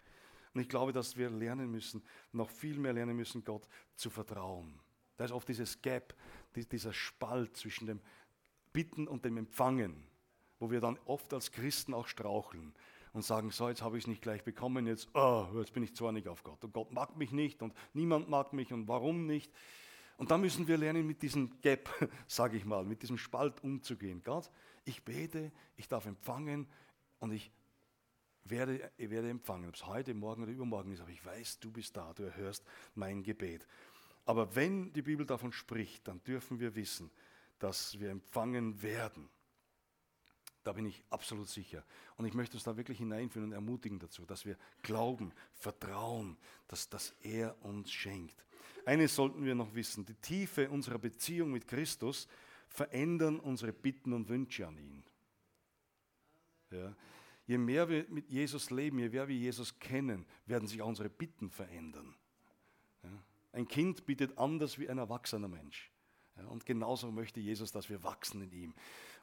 [0.54, 4.80] Und ich glaube, dass wir lernen müssen, noch viel mehr lernen müssen, Gott zu vertrauen.
[5.18, 6.16] Da ist oft dieses Gap,
[6.56, 8.02] dieser Spalt zwischen dem
[8.72, 10.08] Bitten und dem Empfangen,
[10.60, 12.74] wo wir dann oft als Christen auch straucheln
[13.14, 15.96] und sagen, so, jetzt habe ich es nicht gleich bekommen, jetzt, oh, jetzt bin ich
[15.96, 19.52] zornig auf Gott und Gott mag mich nicht und niemand mag mich und warum nicht.
[20.18, 21.90] Und da müssen wir lernen, mit diesem Gap,
[22.28, 24.22] sage ich mal, mit diesem Spalt umzugehen.
[24.24, 24.50] Gott,
[24.86, 26.68] ich bete, ich darf empfangen
[27.20, 27.52] und ich
[28.46, 29.70] werde, ich werde empfangen.
[29.70, 32.64] Ob es heute, morgen oder übermorgen ist, aber ich weiß, du bist da, du erhörst
[32.96, 33.66] mein Gebet.
[34.26, 37.12] Aber wenn die Bibel davon spricht, dann dürfen wir wissen,
[37.60, 39.30] dass wir empfangen werden.
[40.64, 41.84] Da bin ich absolut sicher.
[42.16, 46.88] Und ich möchte uns da wirklich hineinführen und ermutigen dazu, dass wir glauben, vertrauen, dass
[46.90, 48.46] das er uns schenkt.
[48.86, 52.28] Eines sollten wir noch wissen, die Tiefe unserer Beziehung mit Christus
[52.68, 55.04] verändern unsere Bitten und Wünsche an ihn.
[56.72, 56.96] Ja.
[57.46, 61.10] Je mehr wir mit Jesus leben, je mehr wir Jesus kennen, werden sich auch unsere
[61.10, 62.16] Bitten verändern.
[63.52, 65.92] Ein Kind bittet anders wie ein erwachsener Mensch.
[66.50, 68.74] Und genauso möchte Jesus, dass wir wachsen in ihm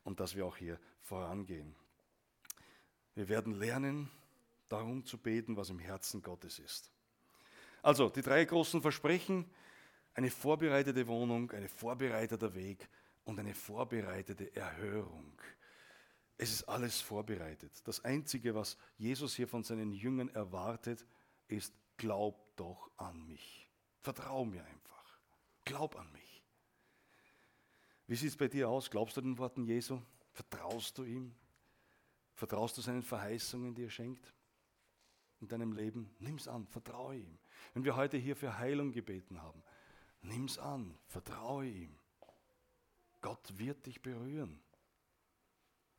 [0.04, 1.74] und dass wir auch hier vorangehen.
[3.14, 4.10] Wir werden lernen,
[4.68, 6.92] darum zu beten, was im Herzen Gottes ist.
[7.82, 9.50] Also die drei großen Versprechen,
[10.14, 12.88] eine vorbereitete Wohnung, ein vorbereiteter Weg
[13.24, 15.32] und eine vorbereitete Erhörung.
[16.42, 17.70] Es ist alles vorbereitet.
[17.84, 21.04] Das Einzige, was Jesus hier von seinen Jüngern erwartet,
[21.48, 23.68] ist, glaub doch an mich.
[24.00, 25.20] Vertrau mir einfach.
[25.66, 26.42] Glaub an mich.
[28.06, 28.90] Wie sieht es bei dir aus?
[28.90, 30.00] Glaubst du den Worten Jesu?
[30.32, 31.34] Vertraust du ihm?
[32.32, 34.32] Vertraust du seinen Verheißungen, die er schenkt
[35.42, 36.08] in deinem Leben?
[36.20, 37.38] Nimm's an, vertraue ihm.
[37.74, 39.62] Wenn wir heute hier für Heilung gebeten haben,
[40.22, 41.98] nimm's an, vertraue ihm.
[43.20, 44.62] Gott wird dich berühren.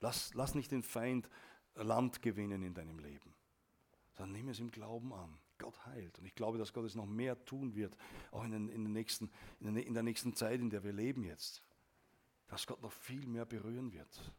[0.01, 1.29] Lass, lass nicht den Feind
[1.75, 3.33] Land gewinnen in deinem Leben,
[4.13, 5.37] sondern nimm es im Glauben an.
[5.57, 6.17] Gott heilt.
[6.19, 7.95] Und ich glaube, dass Gott es noch mehr tun wird,
[8.31, 10.91] auch in, den, in, den nächsten, in, der, in der nächsten Zeit, in der wir
[10.91, 11.63] leben jetzt
[12.51, 14.33] dass Gott noch viel mehr berühren wird,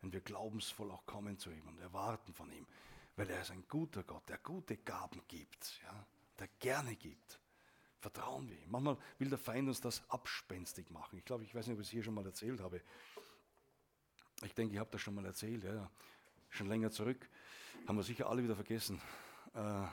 [0.00, 2.64] wenn wir glaubensvoll auch kommen zu ihm und erwarten von ihm,
[3.16, 6.06] weil er ist ein guter Gott, der gute Gaben gibt, ja,
[6.38, 7.40] der gerne gibt.
[7.98, 8.70] Vertrauen wir ihm.
[8.70, 11.18] Manchmal will der Feind uns das abspenstig machen.
[11.18, 12.80] Ich glaube, ich weiß nicht, ob ich es hier schon mal erzählt habe.
[14.42, 15.90] Ich denke, ich habe das schon mal erzählt, ja,
[16.48, 17.28] schon länger zurück.
[17.86, 19.00] Haben wir sicher alle wieder vergessen.
[19.54, 19.86] Äh,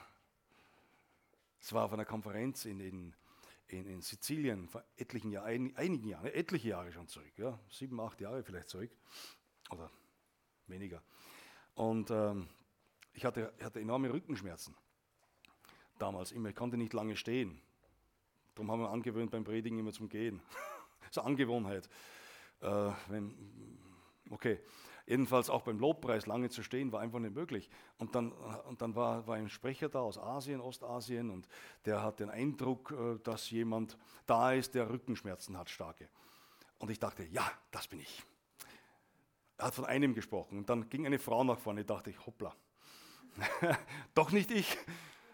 [1.60, 3.14] es war auf einer Konferenz in, in,
[3.66, 8.00] in, in Sizilien vor etlichen Jahren, ein, einigen Jahren, etliche Jahre schon zurück, ja, sieben,
[8.00, 8.90] acht Jahre vielleicht zurück
[9.70, 9.90] oder
[10.66, 11.02] weniger.
[11.74, 12.48] Und ähm,
[13.12, 14.74] ich hatte, hatte enorme Rückenschmerzen
[15.98, 16.48] damals immer.
[16.48, 17.60] Ich konnte nicht lange stehen.
[18.54, 20.40] Darum haben wir angewöhnt, beim Predigen immer zum Gehen.
[21.00, 21.88] das ist eine Angewohnheit.
[22.60, 23.77] Äh, wenn,
[24.30, 24.60] okay,
[25.06, 27.70] jedenfalls auch beim Lobpreis lange zu stehen, war einfach nicht möglich.
[27.98, 31.48] Und dann, und dann war, war ein Sprecher da aus Asien, Ostasien, und
[31.84, 36.08] der hat den Eindruck, äh, dass jemand da ist, der Rückenschmerzen hat, starke.
[36.78, 38.22] Und ich dachte, ja, das bin ich.
[39.56, 40.58] Er hat von einem gesprochen.
[40.58, 41.84] Und dann ging eine Frau nach vorne.
[41.84, 42.54] Dachte ich, hoppla.
[44.14, 44.78] Doch nicht ich.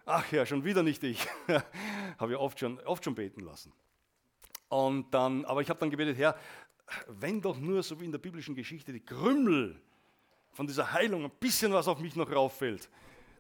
[0.06, 1.26] Ach ja, schon wieder nicht ich.
[2.18, 3.72] habe ich oft schon, oft schon beten lassen.
[4.74, 6.36] Und dann, aber ich habe dann gebetet, Herr,
[7.06, 9.80] wenn doch nur so wie in der biblischen Geschichte die Krümmel
[10.50, 12.90] von dieser Heilung ein bisschen was auf mich noch rauffällt,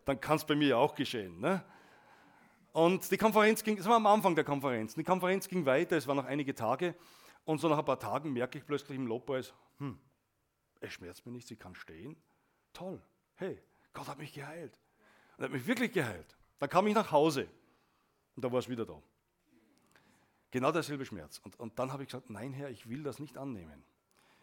[0.04, 1.40] dann kann es bei mir ja auch geschehen.
[1.40, 1.64] Ne?
[2.72, 6.06] Und die Konferenz ging, das war am Anfang der Konferenz, die Konferenz ging weiter, es
[6.06, 6.94] waren noch einige Tage
[7.44, 9.98] und so nach ein paar Tagen merke ich plötzlich im Lobpreis, hm,
[10.78, 12.14] es schmerzt mir nicht, sie kann stehen.
[12.72, 13.02] Toll,
[13.34, 13.60] hey,
[13.92, 14.78] Gott hat mich geheilt.
[15.38, 16.36] Er hat mich wirklich geheilt.
[16.60, 17.48] Dann kam ich nach Hause
[18.36, 19.02] und da war es wieder da.
[20.54, 21.40] Genau derselbe Schmerz.
[21.42, 23.82] Und, und dann habe ich gesagt, nein Herr, ich will das nicht annehmen.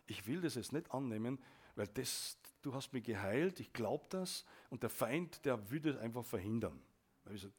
[0.08, 1.40] Ich will das jetzt nicht annehmen,
[1.78, 5.98] weil das, du hast mich geheilt, ich glaube das und der Feind, der würde es
[5.98, 6.82] einfach verhindern.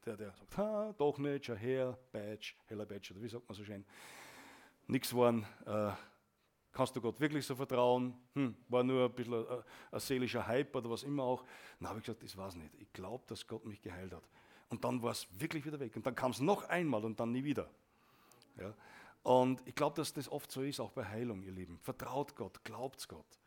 [0.05, 3.57] Der, der sagt, ha, doch nicht, schau her, Badge, heller Badge, oder wie sagt man
[3.57, 3.87] so schön.
[4.87, 5.93] Nichts waren, äh,
[6.73, 8.13] kannst du Gott wirklich so vertrauen?
[8.35, 9.63] Hm, war nur ein bisschen ein,
[9.93, 11.43] ein seelischer Hype oder was immer auch.
[11.81, 12.75] Dann habe ich gesagt, das war es nicht.
[12.75, 14.29] Ich glaube, dass Gott mich geheilt hat.
[14.69, 15.97] Und dann war es wirklich wieder weg.
[15.97, 17.71] Und dann kam es noch einmal und dann nie wieder.
[18.59, 18.75] Ja?
[19.23, 21.79] Und ich glaube, dass das oft so ist, auch bei Heilung, ihr Lieben.
[21.79, 23.39] Vertraut Gott, glaubt Gott.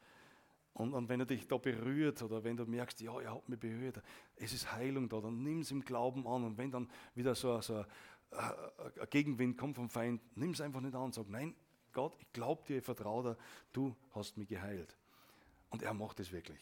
[0.73, 3.59] Und, und, wenn er dich da berührt oder wenn du merkst, ja, er hat mich
[3.59, 4.01] berührt,
[4.35, 6.43] es ist Heilung da, dann nimm es im Glauben an.
[6.43, 7.85] Und wenn dann wieder so, so ein,
[8.31, 11.55] ein Gegenwind kommt vom Feind, nimm es einfach nicht an und sag, nein,
[11.93, 13.37] Gott, ich glaube dir, ich vertraue dir,
[13.71, 14.97] du hast mich geheilt.
[15.69, 16.59] Und er macht es wirklich.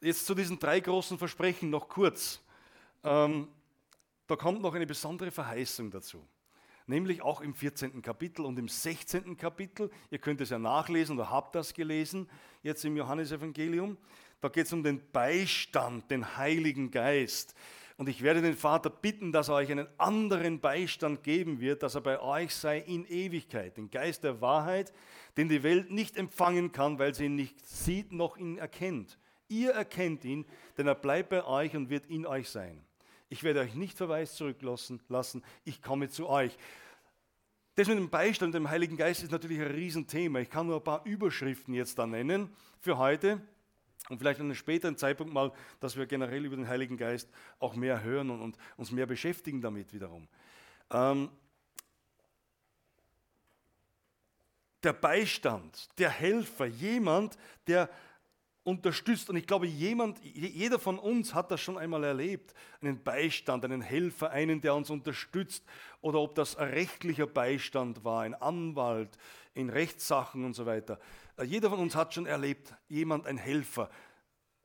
[0.00, 2.40] Jetzt zu diesen drei großen Versprechen noch kurz.
[3.02, 3.48] Ähm,
[4.26, 6.26] da kommt noch eine besondere Verheißung dazu.
[6.86, 8.00] Nämlich auch im 14.
[8.00, 9.36] Kapitel und im 16.
[9.36, 9.90] Kapitel.
[10.10, 12.28] Ihr könnt es ja nachlesen oder habt das gelesen,
[12.62, 13.96] jetzt im Johannesevangelium.
[14.40, 17.54] Da geht es um den Beistand, den Heiligen Geist.
[17.96, 21.94] Und ich werde den Vater bitten, dass er euch einen anderen Beistand geben wird, dass
[21.94, 24.92] er bei euch sei in Ewigkeit, den Geist der Wahrheit,
[25.36, 29.18] den die Welt nicht empfangen kann, weil sie ihn nicht sieht noch ihn erkennt.
[29.48, 30.44] Ihr erkennt ihn,
[30.76, 32.85] denn er bleibt bei euch und wird in euch sein.
[33.28, 36.56] Ich werde euch nicht verweist zurücklassen, lassen, ich komme zu euch.
[37.74, 40.38] Das mit dem Beistand, dem Heiligen Geist, ist natürlich ein Riesenthema.
[40.38, 42.48] Ich kann nur ein paar Überschriften jetzt da nennen
[42.80, 43.40] für heute
[44.08, 47.74] und vielleicht an einem späteren Zeitpunkt mal, dass wir generell über den Heiligen Geist auch
[47.74, 50.28] mehr hören und, und uns mehr beschäftigen damit wiederum.
[50.90, 51.28] Ähm,
[54.82, 57.36] der Beistand, der Helfer, jemand,
[57.66, 57.90] der
[58.66, 59.30] unterstützt.
[59.30, 62.52] Und ich glaube, jemand, jeder von uns hat das schon einmal erlebt.
[62.80, 65.64] Einen Beistand, einen Helfer, einen, der uns unterstützt.
[66.00, 69.16] Oder ob das ein rechtlicher Beistand war, ein Anwalt
[69.54, 70.98] in Rechtssachen und so weiter.
[71.36, 73.88] Äh, jeder von uns hat schon erlebt, jemand, ein Helfer.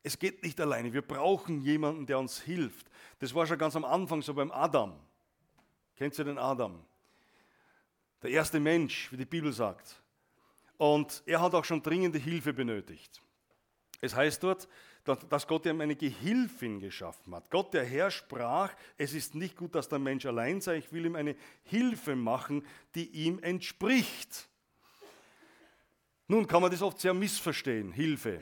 [0.02, 0.92] Es geht nicht alleine.
[0.94, 2.88] Wir brauchen jemanden, der uns hilft.
[3.20, 4.94] Das war schon ganz am Anfang so beim Adam.
[5.96, 6.84] Kennt ihr den Adam?
[8.24, 10.02] Der erste Mensch, wie die Bibel sagt.
[10.78, 13.22] Und er hat auch schon dringende Hilfe benötigt.
[14.02, 14.68] Es heißt dort,
[15.30, 17.50] dass Gott ihm eine Gehilfin geschaffen hat.
[17.52, 21.06] Gott, der Herr, sprach, es ist nicht gut, dass der Mensch allein sei, ich will
[21.06, 24.50] ihm eine Hilfe machen, die ihm entspricht.
[26.28, 28.42] Nun kann man das oft sehr missverstehen, Hilfe.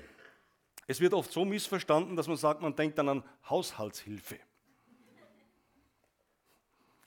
[0.88, 4.39] Es wird oft so missverstanden, dass man sagt, man denkt dann an Haushaltshilfe.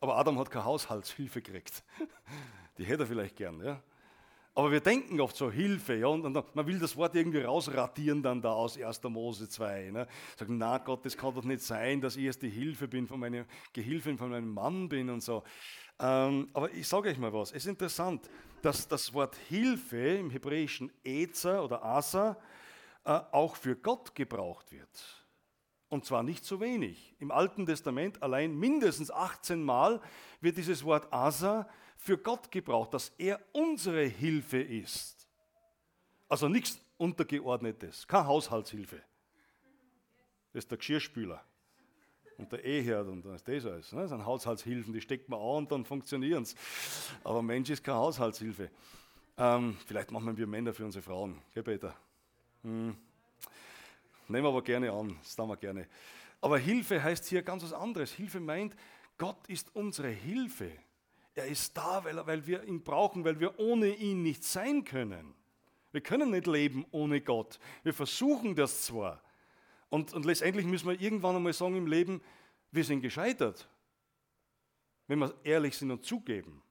[0.00, 1.82] Aber Adam hat keine Haushaltshilfe gekriegt.
[2.76, 3.62] Die hätte er vielleicht gern.
[3.64, 3.82] Ja?
[4.54, 8.22] Aber wir denken oft so Hilfe, ja, und, und man will das Wort irgendwie rausradieren
[8.22, 9.02] dann da aus 1.
[9.04, 9.90] Mose 2.
[9.90, 10.06] Ne?
[10.36, 13.18] Sagen, na Gott, das kann doch nicht sein, dass ich jetzt die Hilfe bin von
[13.18, 15.42] meinem Gehilfin von meinem Mann bin und so.
[15.98, 18.28] Ähm, aber ich sage euch mal was, es ist interessant,
[18.60, 22.36] dass das Wort Hilfe im hebräischen Ezer oder Asa
[23.04, 25.21] äh, auch für Gott gebraucht wird.
[25.92, 27.14] Und zwar nicht so wenig.
[27.18, 30.00] Im Alten Testament allein mindestens 18 Mal
[30.40, 35.28] wird dieses Wort Asa für Gott gebraucht, dass er unsere Hilfe ist.
[36.30, 39.02] Also nichts Untergeordnetes, keine Haushaltshilfe.
[40.54, 41.44] Das ist der Geschirrspüler
[42.38, 43.92] und der Eherd und das alles.
[43.92, 44.00] Ne?
[44.00, 46.54] Das sind Haushaltshilfen, die steckt man an und dann funktionieren es.
[47.22, 48.70] Aber Mensch ist keine Haushaltshilfe.
[49.36, 51.94] Ähm, vielleicht machen wir Männer für unsere Frauen, gell Peter?
[52.62, 52.96] Hm.
[54.28, 55.88] Nehmen wir aber gerne an, das tun wir gerne.
[56.40, 58.12] Aber Hilfe heißt hier ganz was anderes.
[58.12, 58.74] Hilfe meint,
[59.18, 60.72] Gott ist unsere Hilfe.
[61.34, 65.34] Er ist da, weil, weil wir ihn brauchen, weil wir ohne ihn nicht sein können.
[65.92, 67.58] Wir können nicht leben ohne Gott.
[67.82, 69.22] Wir versuchen das zwar.
[69.88, 72.22] Und, und letztendlich müssen wir irgendwann einmal sagen im Leben,
[72.70, 73.68] wir sind gescheitert.
[75.06, 76.62] wenn wir ehrlich sind und zugeben,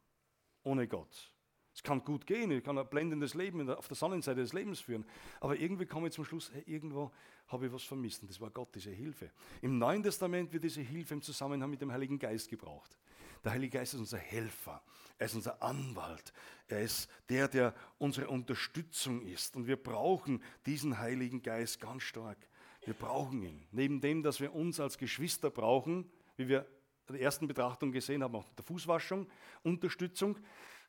[0.63, 1.31] ohne Gott.
[1.73, 5.05] Es kann gut gehen, ich kann ein blendendes Leben auf der Sonnenseite des Lebens führen,
[5.39, 7.11] aber irgendwie komme ich zum Schluss, hey, irgendwo
[7.51, 9.31] habe ich was vermisst und das war Gott, diese Hilfe.
[9.61, 12.97] Im Neuen Testament wird diese Hilfe im Zusammenhang mit dem Heiligen Geist gebraucht.
[13.43, 14.83] Der Heilige Geist ist unser Helfer,
[15.17, 16.31] er ist unser Anwalt,
[16.67, 22.37] er ist der, der unsere Unterstützung ist und wir brauchen diesen Heiligen Geist ganz stark.
[22.83, 23.67] Wir brauchen ihn.
[23.71, 26.65] Neben dem, dass wir uns als Geschwister brauchen, wie wir
[27.09, 29.27] der ersten Betrachtung gesehen haben, auch der Fußwaschung,
[29.63, 30.37] Unterstützung,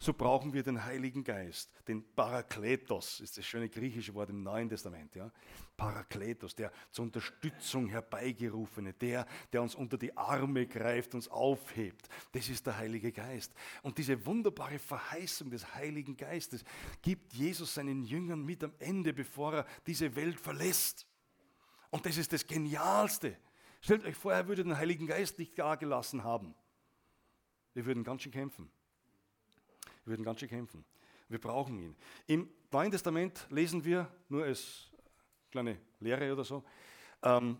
[0.03, 4.69] so brauchen wir den Heiligen Geist, den Parakletos, ist das schöne griechische Wort im Neuen
[4.69, 5.15] Testament.
[5.15, 5.31] Ja?
[5.77, 12.09] Parakletos, der zur Unterstützung herbeigerufene, der, der uns unter die Arme greift, uns aufhebt.
[12.33, 13.55] Das ist der Heilige Geist.
[13.83, 16.65] Und diese wunderbare Verheißung des Heiligen Geistes
[17.01, 21.07] gibt Jesus seinen Jüngern mit am Ende, bevor er diese Welt verlässt.
[21.91, 23.37] Und das ist das Genialste.
[23.83, 26.55] Stellt euch vor, er würde den Heiligen Geist nicht gar gelassen haben.
[27.75, 28.71] Wir würden ganz schön kämpfen.
[30.05, 30.85] Wir würden ganz schön kämpfen.
[31.29, 31.97] Wir brauchen ihn.
[32.29, 34.89] Im Neuen Testament lesen wir, nur als
[35.51, 36.65] kleine Lehre oder so,
[37.23, 37.59] ähm,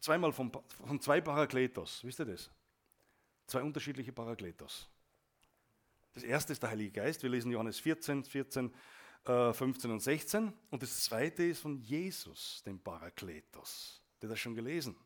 [0.00, 0.52] zweimal von,
[0.84, 2.04] von zwei Parakletos.
[2.04, 2.50] Wisst ihr das?
[3.46, 4.88] Zwei unterschiedliche Parakletos.
[6.12, 7.22] Das erste ist der Heilige Geist.
[7.22, 8.70] Wir lesen Johannes 14, 14,
[9.24, 10.52] äh, 15 und 16.
[10.70, 14.01] Und das zweite ist von Jesus, dem Parakletos.
[14.22, 14.96] Der hat das schon gelesen.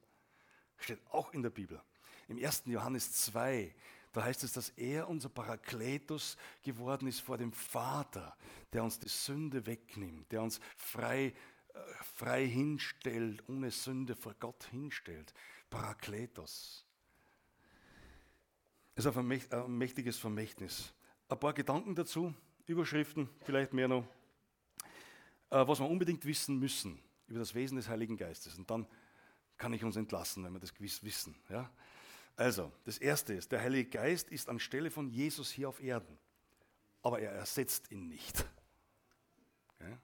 [0.79, 1.81] Steht auch in der Bibel.
[2.29, 2.65] Im 1.
[2.67, 3.75] Johannes 2
[4.17, 8.35] da heißt es, dass er unser Parakletos geworden ist vor dem Vater,
[8.73, 11.35] der uns die Sünde wegnimmt, der uns frei,
[11.75, 11.79] äh,
[12.15, 15.35] frei hinstellt, ohne Sünde vor Gott hinstellt.
[15.69, 16.87] Parakletos.
[18.95, 20.95] Das ist ein, ein mächtiges Vermächtnis.
[21.29, 22.33] Ein paar Gedanken dazu,
[22.65, 24.05] Überschriften, vielleicht mehr noch,
[25.51, 26.99] äh, was wir unbedingt wissen müssen
[27.29, 28.57] über das Wesen des Heiligen Geistes.
[28.57, 28.87] Und dann
[29.59, 31.35] kann ich uns entlassen, wenn wir das gewiss wissen.
[31.49, 31.71] Ja?
[32.37, 36.19] Also, das erste ist, der Heilige Geist ist anstelle von Jesus hier auf Erden,
[37.03, 38.45] aber er ersetzt ihn nicht.
[39.75, 39.97] Okay?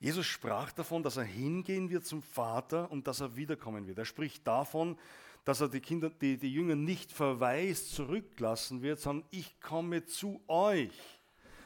[0.00, 3.98] Jesus sprach davon, dass er hingehen wird zum Vater und dass er wiederkommen wird.
[3.98, 4.98] Er spricht davon,
[5.44, 10.42] dass er die Kinder, die, die Jünger nicht verweist zurücklassen wird, sondern ich komme zu
[10.46, 10.92] euch.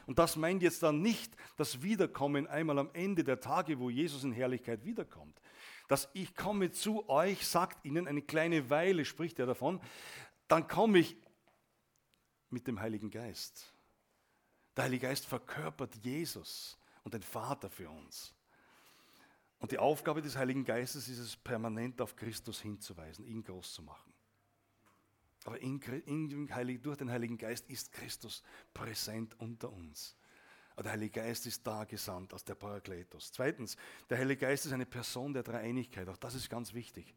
[0.05, 4.23] Und das meint jetzt dann nicht das Wiederkommen einmal am Ende der Tage, wo Jesus
[4.23, 5.39] in Herrlichkeit wiederkommt,
[5.87, 9.81] dass ich komme zu euch, sagt ihnen, eine kleine Weile spricht er davon,
[10.47, 11.17] dann komme ich
[12.49, 13.73] mit dem Heiligen Geist.
[14.75, 18.33] Der Heilige Geist verkörpert Jesus und den Vater für uns.
[19.59, 23.81] Und die Aufgabe des Heiligen Geistes ist es, permanent auf Christus hinzuweisen, ihn groß zu
[23.81, 24.13] machen.
[25.45, 28.43] Aber in, in, durch den Heiligen Geist ist Christus
[28.73, 30.15] präsent unter uns.
[30.81, 33.31] Der Heilige Geist ist da gesandt aus der Parakletos.
[33.31, 33.77] Zweitens,
[34.09, 36.07] der Heilige Geist ist eine Person der Dreieinigkeit.
[36.09, 37.13] Auch das ist ganz wichtig.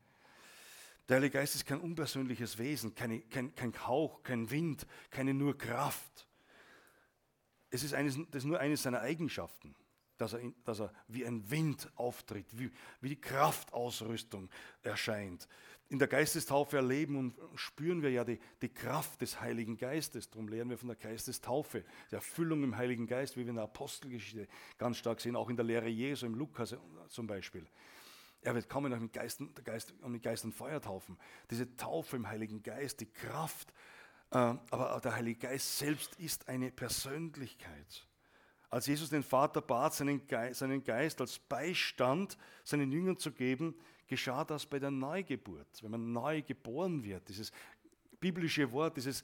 [1.08, 5.56] Der Heilige Geist ist kein unpersönliches Wesen, keine, kein, kein Hauch, kein Wind, keine nur
[5.56, 6.26] Kraft.
[7.70, 9.74] Es ist, eines, das ist nur eine seiner Eigenschaften,
[10.18, 14.50] dass er, dass er wie ein Wind auftritt, wie, wie die Kraftausrüstung
[14.82, 15.48] erscheint
[15.88, 20.30] in der Geistestaufe erleben und spüren wir ja die, die Kraft des Heiligen Geistes.
[20.30, 23.64] Darum lernen wir von der Geistestaufe, der Erfüllung im Heiligen Geist, wie wir in der
[23.64, 26.76] Apostelgeschichte ganz stark sehen, auch in der Lehre Jesu, im Lukas
[27.08, 27.66] zum Beispiel.
[28.42, 31.18] Er wird kommen und Geist, der Geist, um den Geist und Feuer taufen.
[31.50, 33.72] Diese Taufe im Heiligen Geist, die Kraft,
[34.30, 38.06] äh, aber der Heilige Geist selbst ist eine Persönlichkeit.
[38.70, 43.76] Als Jesus den Vater bat, seinen Geist, seinen Geist als Beistand seinen Jüngern zu geben,
[44.06, 47.28] geschah das bei der Neugeburt, wenn man neu geboren wird.
[47.28, 47.52] Dieses
[48.20, 49.22] biblische Wort, dieses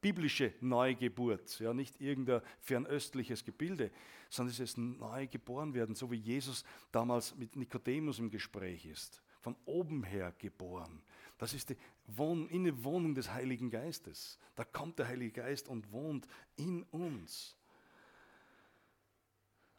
[0.00, 3.90] biblische Neugeburt, ja, nicht irgendein fernöstliches Gebilde,
[4.28, 9.56] sondern dieses neu geboren werden, so wie Jesus damals mit Nikodemus im Gespräch ist, von
[9.64, 11.02] oben her geboren.
[11.38, 14.38] Das ist die Wohn Innewohnung des Heiligen Geistes.
[14.54, 17.56] Da kommt der Heilige Geist und wohnt in uns.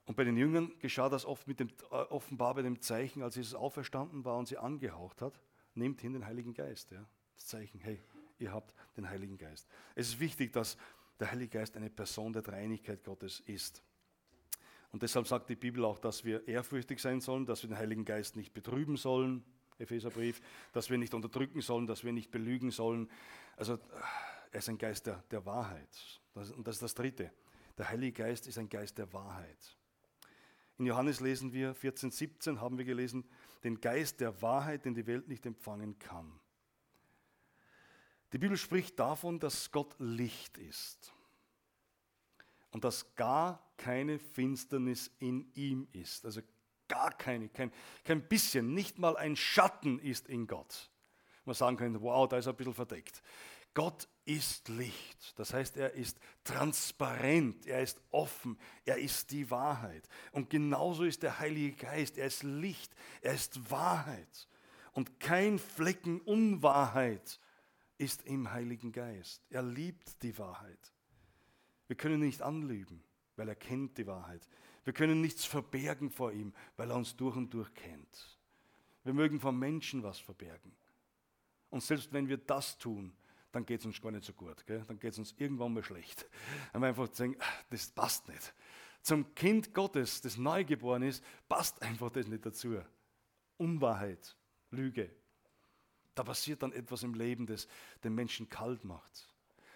[0.05, 3.35] Und bei den Jüngern geschah das oft mit dem, äh, offenbar bei dem Zeichen, als
[3.35, 5.39] Jesus auferstanden war und sie angehaucht hat,
[5.73, 6.91] nehmt hin den Heiligen Geist.
[6.91, 7.05] Ja?
[7.35, 8.01] Das Zeichen, hey,
[8.37, 9.67] ihr habt den Heiligen Geist.
[9.95, 10.77] Es ist wichtig, dass
[11.19, 13.83] der Heilige Geist eine Person der Dreinigkeit Gottes ist.
[14.91, 18.05] Und deshalb sagt die Bibel auch, dass wir ehrfürchtig sein sollen, dass wir den Heiligen
[18.05, 19.43] Geist nicht betrüben sollen,
[19.77, 20.39] Epheserbrief,
[20.71, 23.09] dass wir nicht unterdrücken sollen, dass wir nicht belügen sollen.
[23.58, 23.77] Also
[24.51, 26.21] er ist ein Geist der, der Wahrheit.
[26.33, 27.31] Das, und das ist das Dritte.
[27.77, 29.77] Der Heilige Geist ist ein Geist der Wahrheit.
[30.78, 33.23] In Johannes lesen wir 14, 17 haben wir gelesen,
[33.63, 36.40] den Geist der Wahrheit, den die Welt nicht empfangen kann.
[38.34, 41.13] Die Bibel spricht davon, dass Gott Licht ist
[42.71, 46.26] und dass gar keine Finsternis in ihm ist.
[46.26, 46.42] Also
[46.90, 47.71] gar keine, kein,
[48.04, 50.90] kein bisschen, nicht mal ein Schatten ist in Gott.
[51.46, 53.21] Man sagen könnte, wow, da ist er ein bisschen verdeckt.
[53.76, 55.38] Gott ist Licht.
[55.38, 60.10] Das heißt, er ist transparent, er ist offen, er ist die Wahrheit.
[60.32, 62.17] Und genauso ist der Heilige Geist.
[62.17, 64.48] Er ist Licht, er ist Wahrheit.
[64.94, 67.40] Und kein Flecken Unwahrheit
[67.98, 69.46] ist im Heiligen Geist.
[69.50, 70.94] Er liebt die Wahrheit.
[71.88, 73.04] Wir können nicht anlügen,
[73.36, 74.48] weil er kennt die Wahrheit.
[74.86, 78.40] Wir können nichts verbergen vor ihm, weil er uns durch und durch kennt.
[79.04, 80.71] Wir mögen vor Menschen was verbergen.
[81.69, 83.13] Und selbst wenn wir das tun,
[83.56, 84.65] dann geht es uns gar nicht so gut.
[84.67, 84.83] Gell?
[84.85, 86.27] Dann geht es uns irgendwann mal schlecht.
[86.73, 88.53] Wenn wir einfach denken, ah, das passt nicht.
[89.01, 92.81] Zum Kind Gottes, das neugeboren ist, passt einfach das nicht dazu.
[93.56, 94.35] Unwahrheit,
[94.71, 95.10] Lüge.
[96.15, 97.69] Da passiert dann etwas im Leben, das
[98.03, 99.33] den Menschen kalt macht.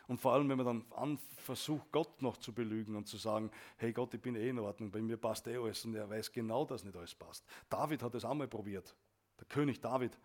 [0.07, 3.49] Und vor allem, wenn man dann an, versucht, Gott noch zu belügen und zu sagen,
[3.77, 6.34] hey Gott, ich bin eh in Ordnung, bei mir passt eh alles und er weiß
[6.34, 7.45] genau, dass nicht alles passt.
[7.69, 8.93] David hat das auch mal probiert,
[9.39, 10.17] der König David.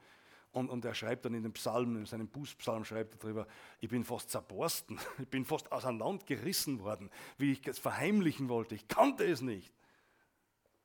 [0.54, 3.48] Und, und er schreibt dann in den Psalmen, in seinem Bußpsalm schreibt er darüber,
[3.80, 8.76] ich bin fast zerborsten, ich bin fast auseinander gerissen worden, wie ich es verheimlichen wollte.
[8.76, 9.74] Ich kannte es nicht.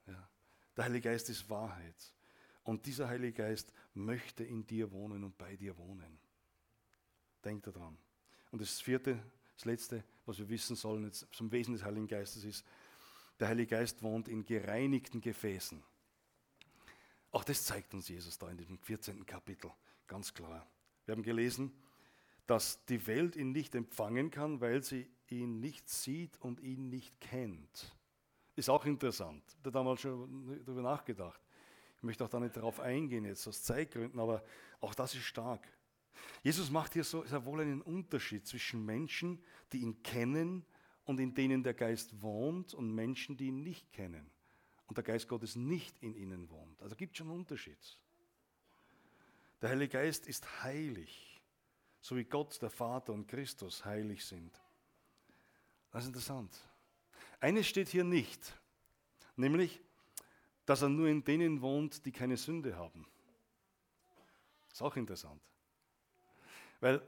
[0.08, 0.28] Ja.
[0.76, 1.96] Der Heilige Geist ist Wahrheit.
[2.64, 6.20] Und dieser Heilige Geist möchte in dir wohnen und bei dir wohnen.
[7.46, 7.96] Denk daran.
[8.50, 9.20] Und das vierte,
[9.54, 12.66] das letzte, was wir wissen sollen jetzt zum Wesen des Heiligen Geistes ist,
[13.40, 15.84] der Heilige Geist wohnt in gereinigten Gefäßen.
[17.32, 19.26] Auch das zeigt uns Jesus da in dem 14.
[19.26, 19.72] Kapitel
[20.08, 20.68] ganz klar.
[21.06, 21.72] Wir haben gelesen,
[22.48, 27.22] dass die Welt ihn nicht empfangen kann, weil sie ihn nicht sieht und ihn nicht
[27.22, 27.96] kennt.
[28.56, 29.44] Ist auch interessant.
[29.48, 31.40] Ich habe damals schon darüber nachgedacht.
[31.98, 34.44] Ich möchte auch da nicht darauf eingehen, jetzt aus Zeitgründen, aber
[34.80, 35.68] auch das ist stark.
[36.42, 40.66] Jesus macht hier so sehr wohl einen Unterschied zwischen Menschen, die ihn kennen
[41.06, 44.30] und in denen der Geist wohnt, und Menschen, die ihn nicht kennen
[44.90, 46.82] und der Geist Gottes nicht in ihnen wohnt.
[46.82, 47.78] Also gibt es schon einen Unterschied.
[49.62, 51.42] Der Heilige Geist ist heilig,
[52.02, 54.60] so wie Gott, der Vater und Christus heilig sind.
[55.92, 56.58] Das ist interessant.
[57.40, 58.54] Eines steht hier nicht,
[59.36, 59.80] nämlich,
[60.66, 63.06] dass er nur in denen wohnt, die keine Sünde haben.
[64.72, 65.42] Ist auch interessant.
[66.80, 67.02] Weil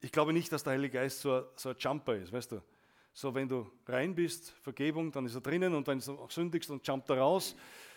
[0.00, 2.62] ich glaube nicht, dass der Heilige Geist so ein, so ein Jumper ist, weißt du?
[3.16, 6.80] So, wenn du rein bist, Vergebung, dann ist er drinnen und wenn du sündigst, dann
[6.82, 7.54] jumpt er raus.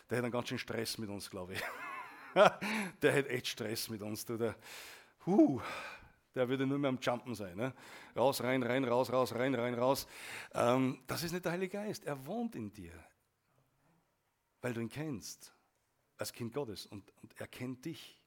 [0.07, 1.61] Der hat einen ganz schön Stress mit uns, glaube ich.
[3.01, 4.23] der hat echt Stress mit uns.
[4.23, 4.55] Du, der,
[5.25, 5.59] huh,
[6.35, 7.57] der würde nur mehr am Jumpen sein.
[7.57, 7.73] Ne?
[8.15, 10.07] Raus, rein, rein, raus, raus, rein, rein, raus.
[10.53, 12.05] Ähm, das ist nicht der Heilige Geist.
[12.05, 12.93] Er wohnt in dir,
[14.61, 15.51] weil du ihn kennst,
[16.17, 16.85] als Kind Gottes.
[16.85, 18.21] Und, und er kennt dich.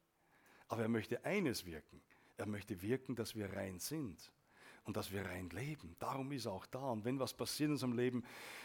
[0.66, 2.02] Aber er möchte eines wirken.
[2.36, 4.32] Er möchte wirken, dass wir rein sind
[4.84, 5.94] und dass wir rein leben.
[5.98, 6.80] Darum ist er auch da.
[6.90, 8.24] Und wenn was passiert in unserem Leben,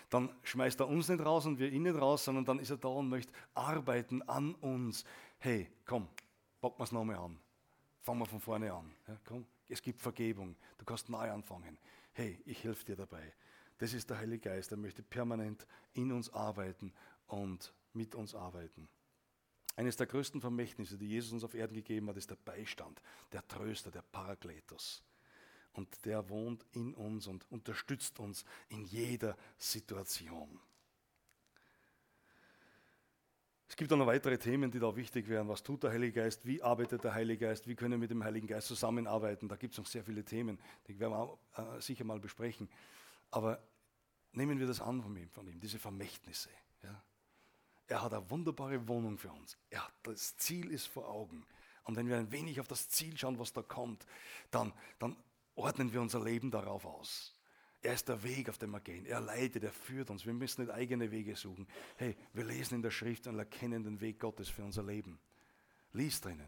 [0.09, 2.78] dann schmeißt er uns nicht raus und wir ihn nicht raus, sondern dann ist er
[2.78, 5.03] da und möchte arbeiten an uns.
[5.39, 6.07] Hey, komm,
[6.61, 7.39] packen wir es nochmal an.
[8.01, 8.91] Fangen wir von vorne an.
[9.07, 10.55] Ja, komm, es gibt Vergebung.
[10.78, 11.78] Du kannst neu anfangen.
[12.13, 13.34] Hey, ich helfe dir dabei.
[13.78, 14.72] Das ist der Heilige Geist.
[14.72, 16.93] Er möchte permanent in uns arbeiten
[17.28, 18.88] und mit uns arbeiten.
[19.76, 23.01] Eines der größten Vermächtnisse, die Jesus uns auf Erden gegeben hat, ist der Beistand,
[23.34, 25.03] der Tröster, der Parakletos
[25.76, 30.59] und der wohnt in uns und unterstützt uns in jeder Situation.
[33.67, 35.49] Es gibt auch noch weitere Themen, die da wichtig wären.
[35.49, 36.45] Was tut der Heilige Geist?
[36.45, 37.67] Wie arbeitet der Heilige Geist?
[37.67, 39.49] Wie können wir mit dem Heiligen Geist zusammenarbeiten?
[39.49, 42.69] Da gibt es noch sehr viele Themen, die werden wir auch, äh, sicher mal besprechen.
[43.32, 43.61] Aber
[44.32, 46.49] nehmen wir das an von ihm, von ihm diese Vermächtnisse.
[46.84, 47.03] Ja?
[47.88, 49.57] Er hat eine wunderbare Wohnung für uns.
[49.73, 51.45] Hat, das Ziel ist vor Augen.
[51.84, 54.05] Und wenn wir ein wenig auf das Ziel schauen, was da kommt,
[54.51, 55.17] dann, dann
[55.56, 57.34] ordnen wir unser Leben darauf aus.
[57.82, 59.06] Er ist der Weg, auf dem wir gehen.
[59.06, 60.26] Er leitet, er führt uns.
[60.26, 61.68] Wir müssen nicht eigene Wege suchen.
[61.97, 65.20] Hey, wir lesen in der Schrift und erkennen den Weg Gottes für unser Leben.
[65.93, 66.47] Lies drinnen.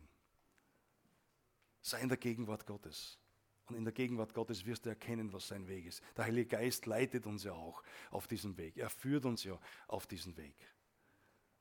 [1.81, 3.19] Sei in der Gegenwart Gottes.
[3.67, 6.01] Und in der Gegenwart Gottes wirst du erkennen, was sein Weg ist.
[6.15, 8.77] Der Heilige Geist leitet uns ja auch auf diesem Weg.
[8.77, 10.55] Er führt uns ja auf diesen Weg.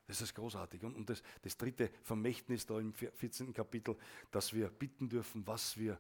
[0.07, 0.85] Das ist großartig.
[0.85, 3.53] Und, das, das dritte Vermächtnis da im 14.
[3.53, 3.97] Kapitel,
[4.31, 5.99] dass wir bitten dürfen, was wir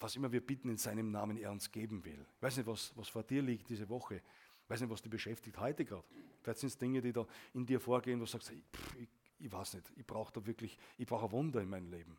[0.00, 2.26] was immer wir bitten in seinem Namen, er uns geben will.
[2.36, 4.16] Ich weiß nicht, was, was vor dir liegt diese Woche.
[4.16, 6.04] Ich weiß nicht, was dich beschäftigt heute gerade.
[6.42, 9.52] Vielleicht sind es Dinge, die da in dir vorgehen, wo du sagst, pff, ich, ich,
[9.52, 12.16] weiß nicht, ich brauche da wirklich, ich brauche ein Wunder in meinem Leben.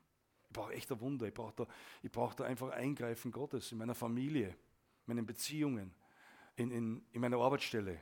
[0.47, 1.27] Ich brauche echt ein Wunder.
[1.27, 1.67] Ich brauche da,
[2.11, 4.55] brauch da einfach Eingreifen Gottes in meiner Familie, in
[5.07, 5.93] meinen Beziehungen,
[6.55, 8.01] in, in, in meiner Arbeitsstelle.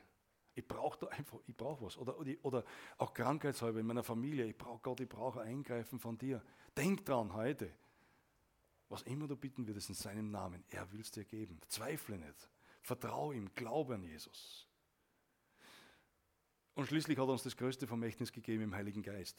[0.56, 1.98] Ich brauche da einfach, ich brauche was.
[1.98, 2.64] Oder, oder
[2.98, 4.46] auch krankheitshalber in meiner Familie.
[4.46, 6.44] Ich brauche Gott, ich brauche Eingreifen von dir.
[6.78, 7.72] Denk dran heute.
[8.94, 11.60] Was immer du bitten würdest in seinem Namen, er will es dir geben.
[11.68, 12.48] Zweifle nicht.
[12.84, 14.68] Vertraue ihm, glaube an Jesus.
[16.76, 19.36] Und schließlich hat er uns das größte Vermächtnis gegeben im Heiligen Geist.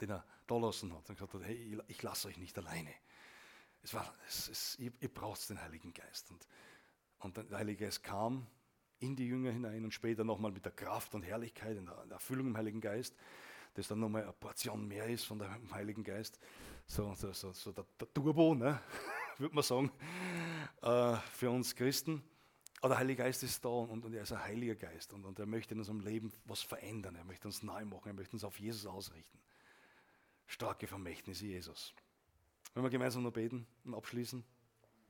[0.00, 1.08] den er da lassen hat.
[1.08, 2.94] Und gesagt hat, hey, ich lasse euch nicht alleine.
[3.82, 6.30] Es war, es, es, ihr, ihr braucht den Heiligen Geist.
[6.30, 6.46] Und,
[7.18, 8.46] und der Heilige Geist kam
[9.00, 12.10] in die Jünger hinein und später nochmal mit der Kraft und Herrlichkeit, in der, in
[12.10, 13.16] der Erfüllung im Heiligen Geist,
[13.76, 16.38] das dann nochmal eine Portion mehr ist von dem Heiligen Geist.
[16.86, 18.80] So, so, so, so der, der Turbo, ne?
[19.38, 19.90] würde man sagen,
[20.82, 22.22] äh, für uns Christen.
[22.80, 25.38] Aber der Heilige Geist ist da und, und er ist ein Heiliger Geist und, und
[25.38, 27.16] er möchte in unserem Leben was verändern.
[27.16, 29.38] Er möchte uns neu machen, er möchte uns auf Jesus ausrichten.
[30.46, 31.94] Starke Vermächtnisse Jesus.
[32.74, 34.44] Wenn wir gemeinsam noch beten und abschließen.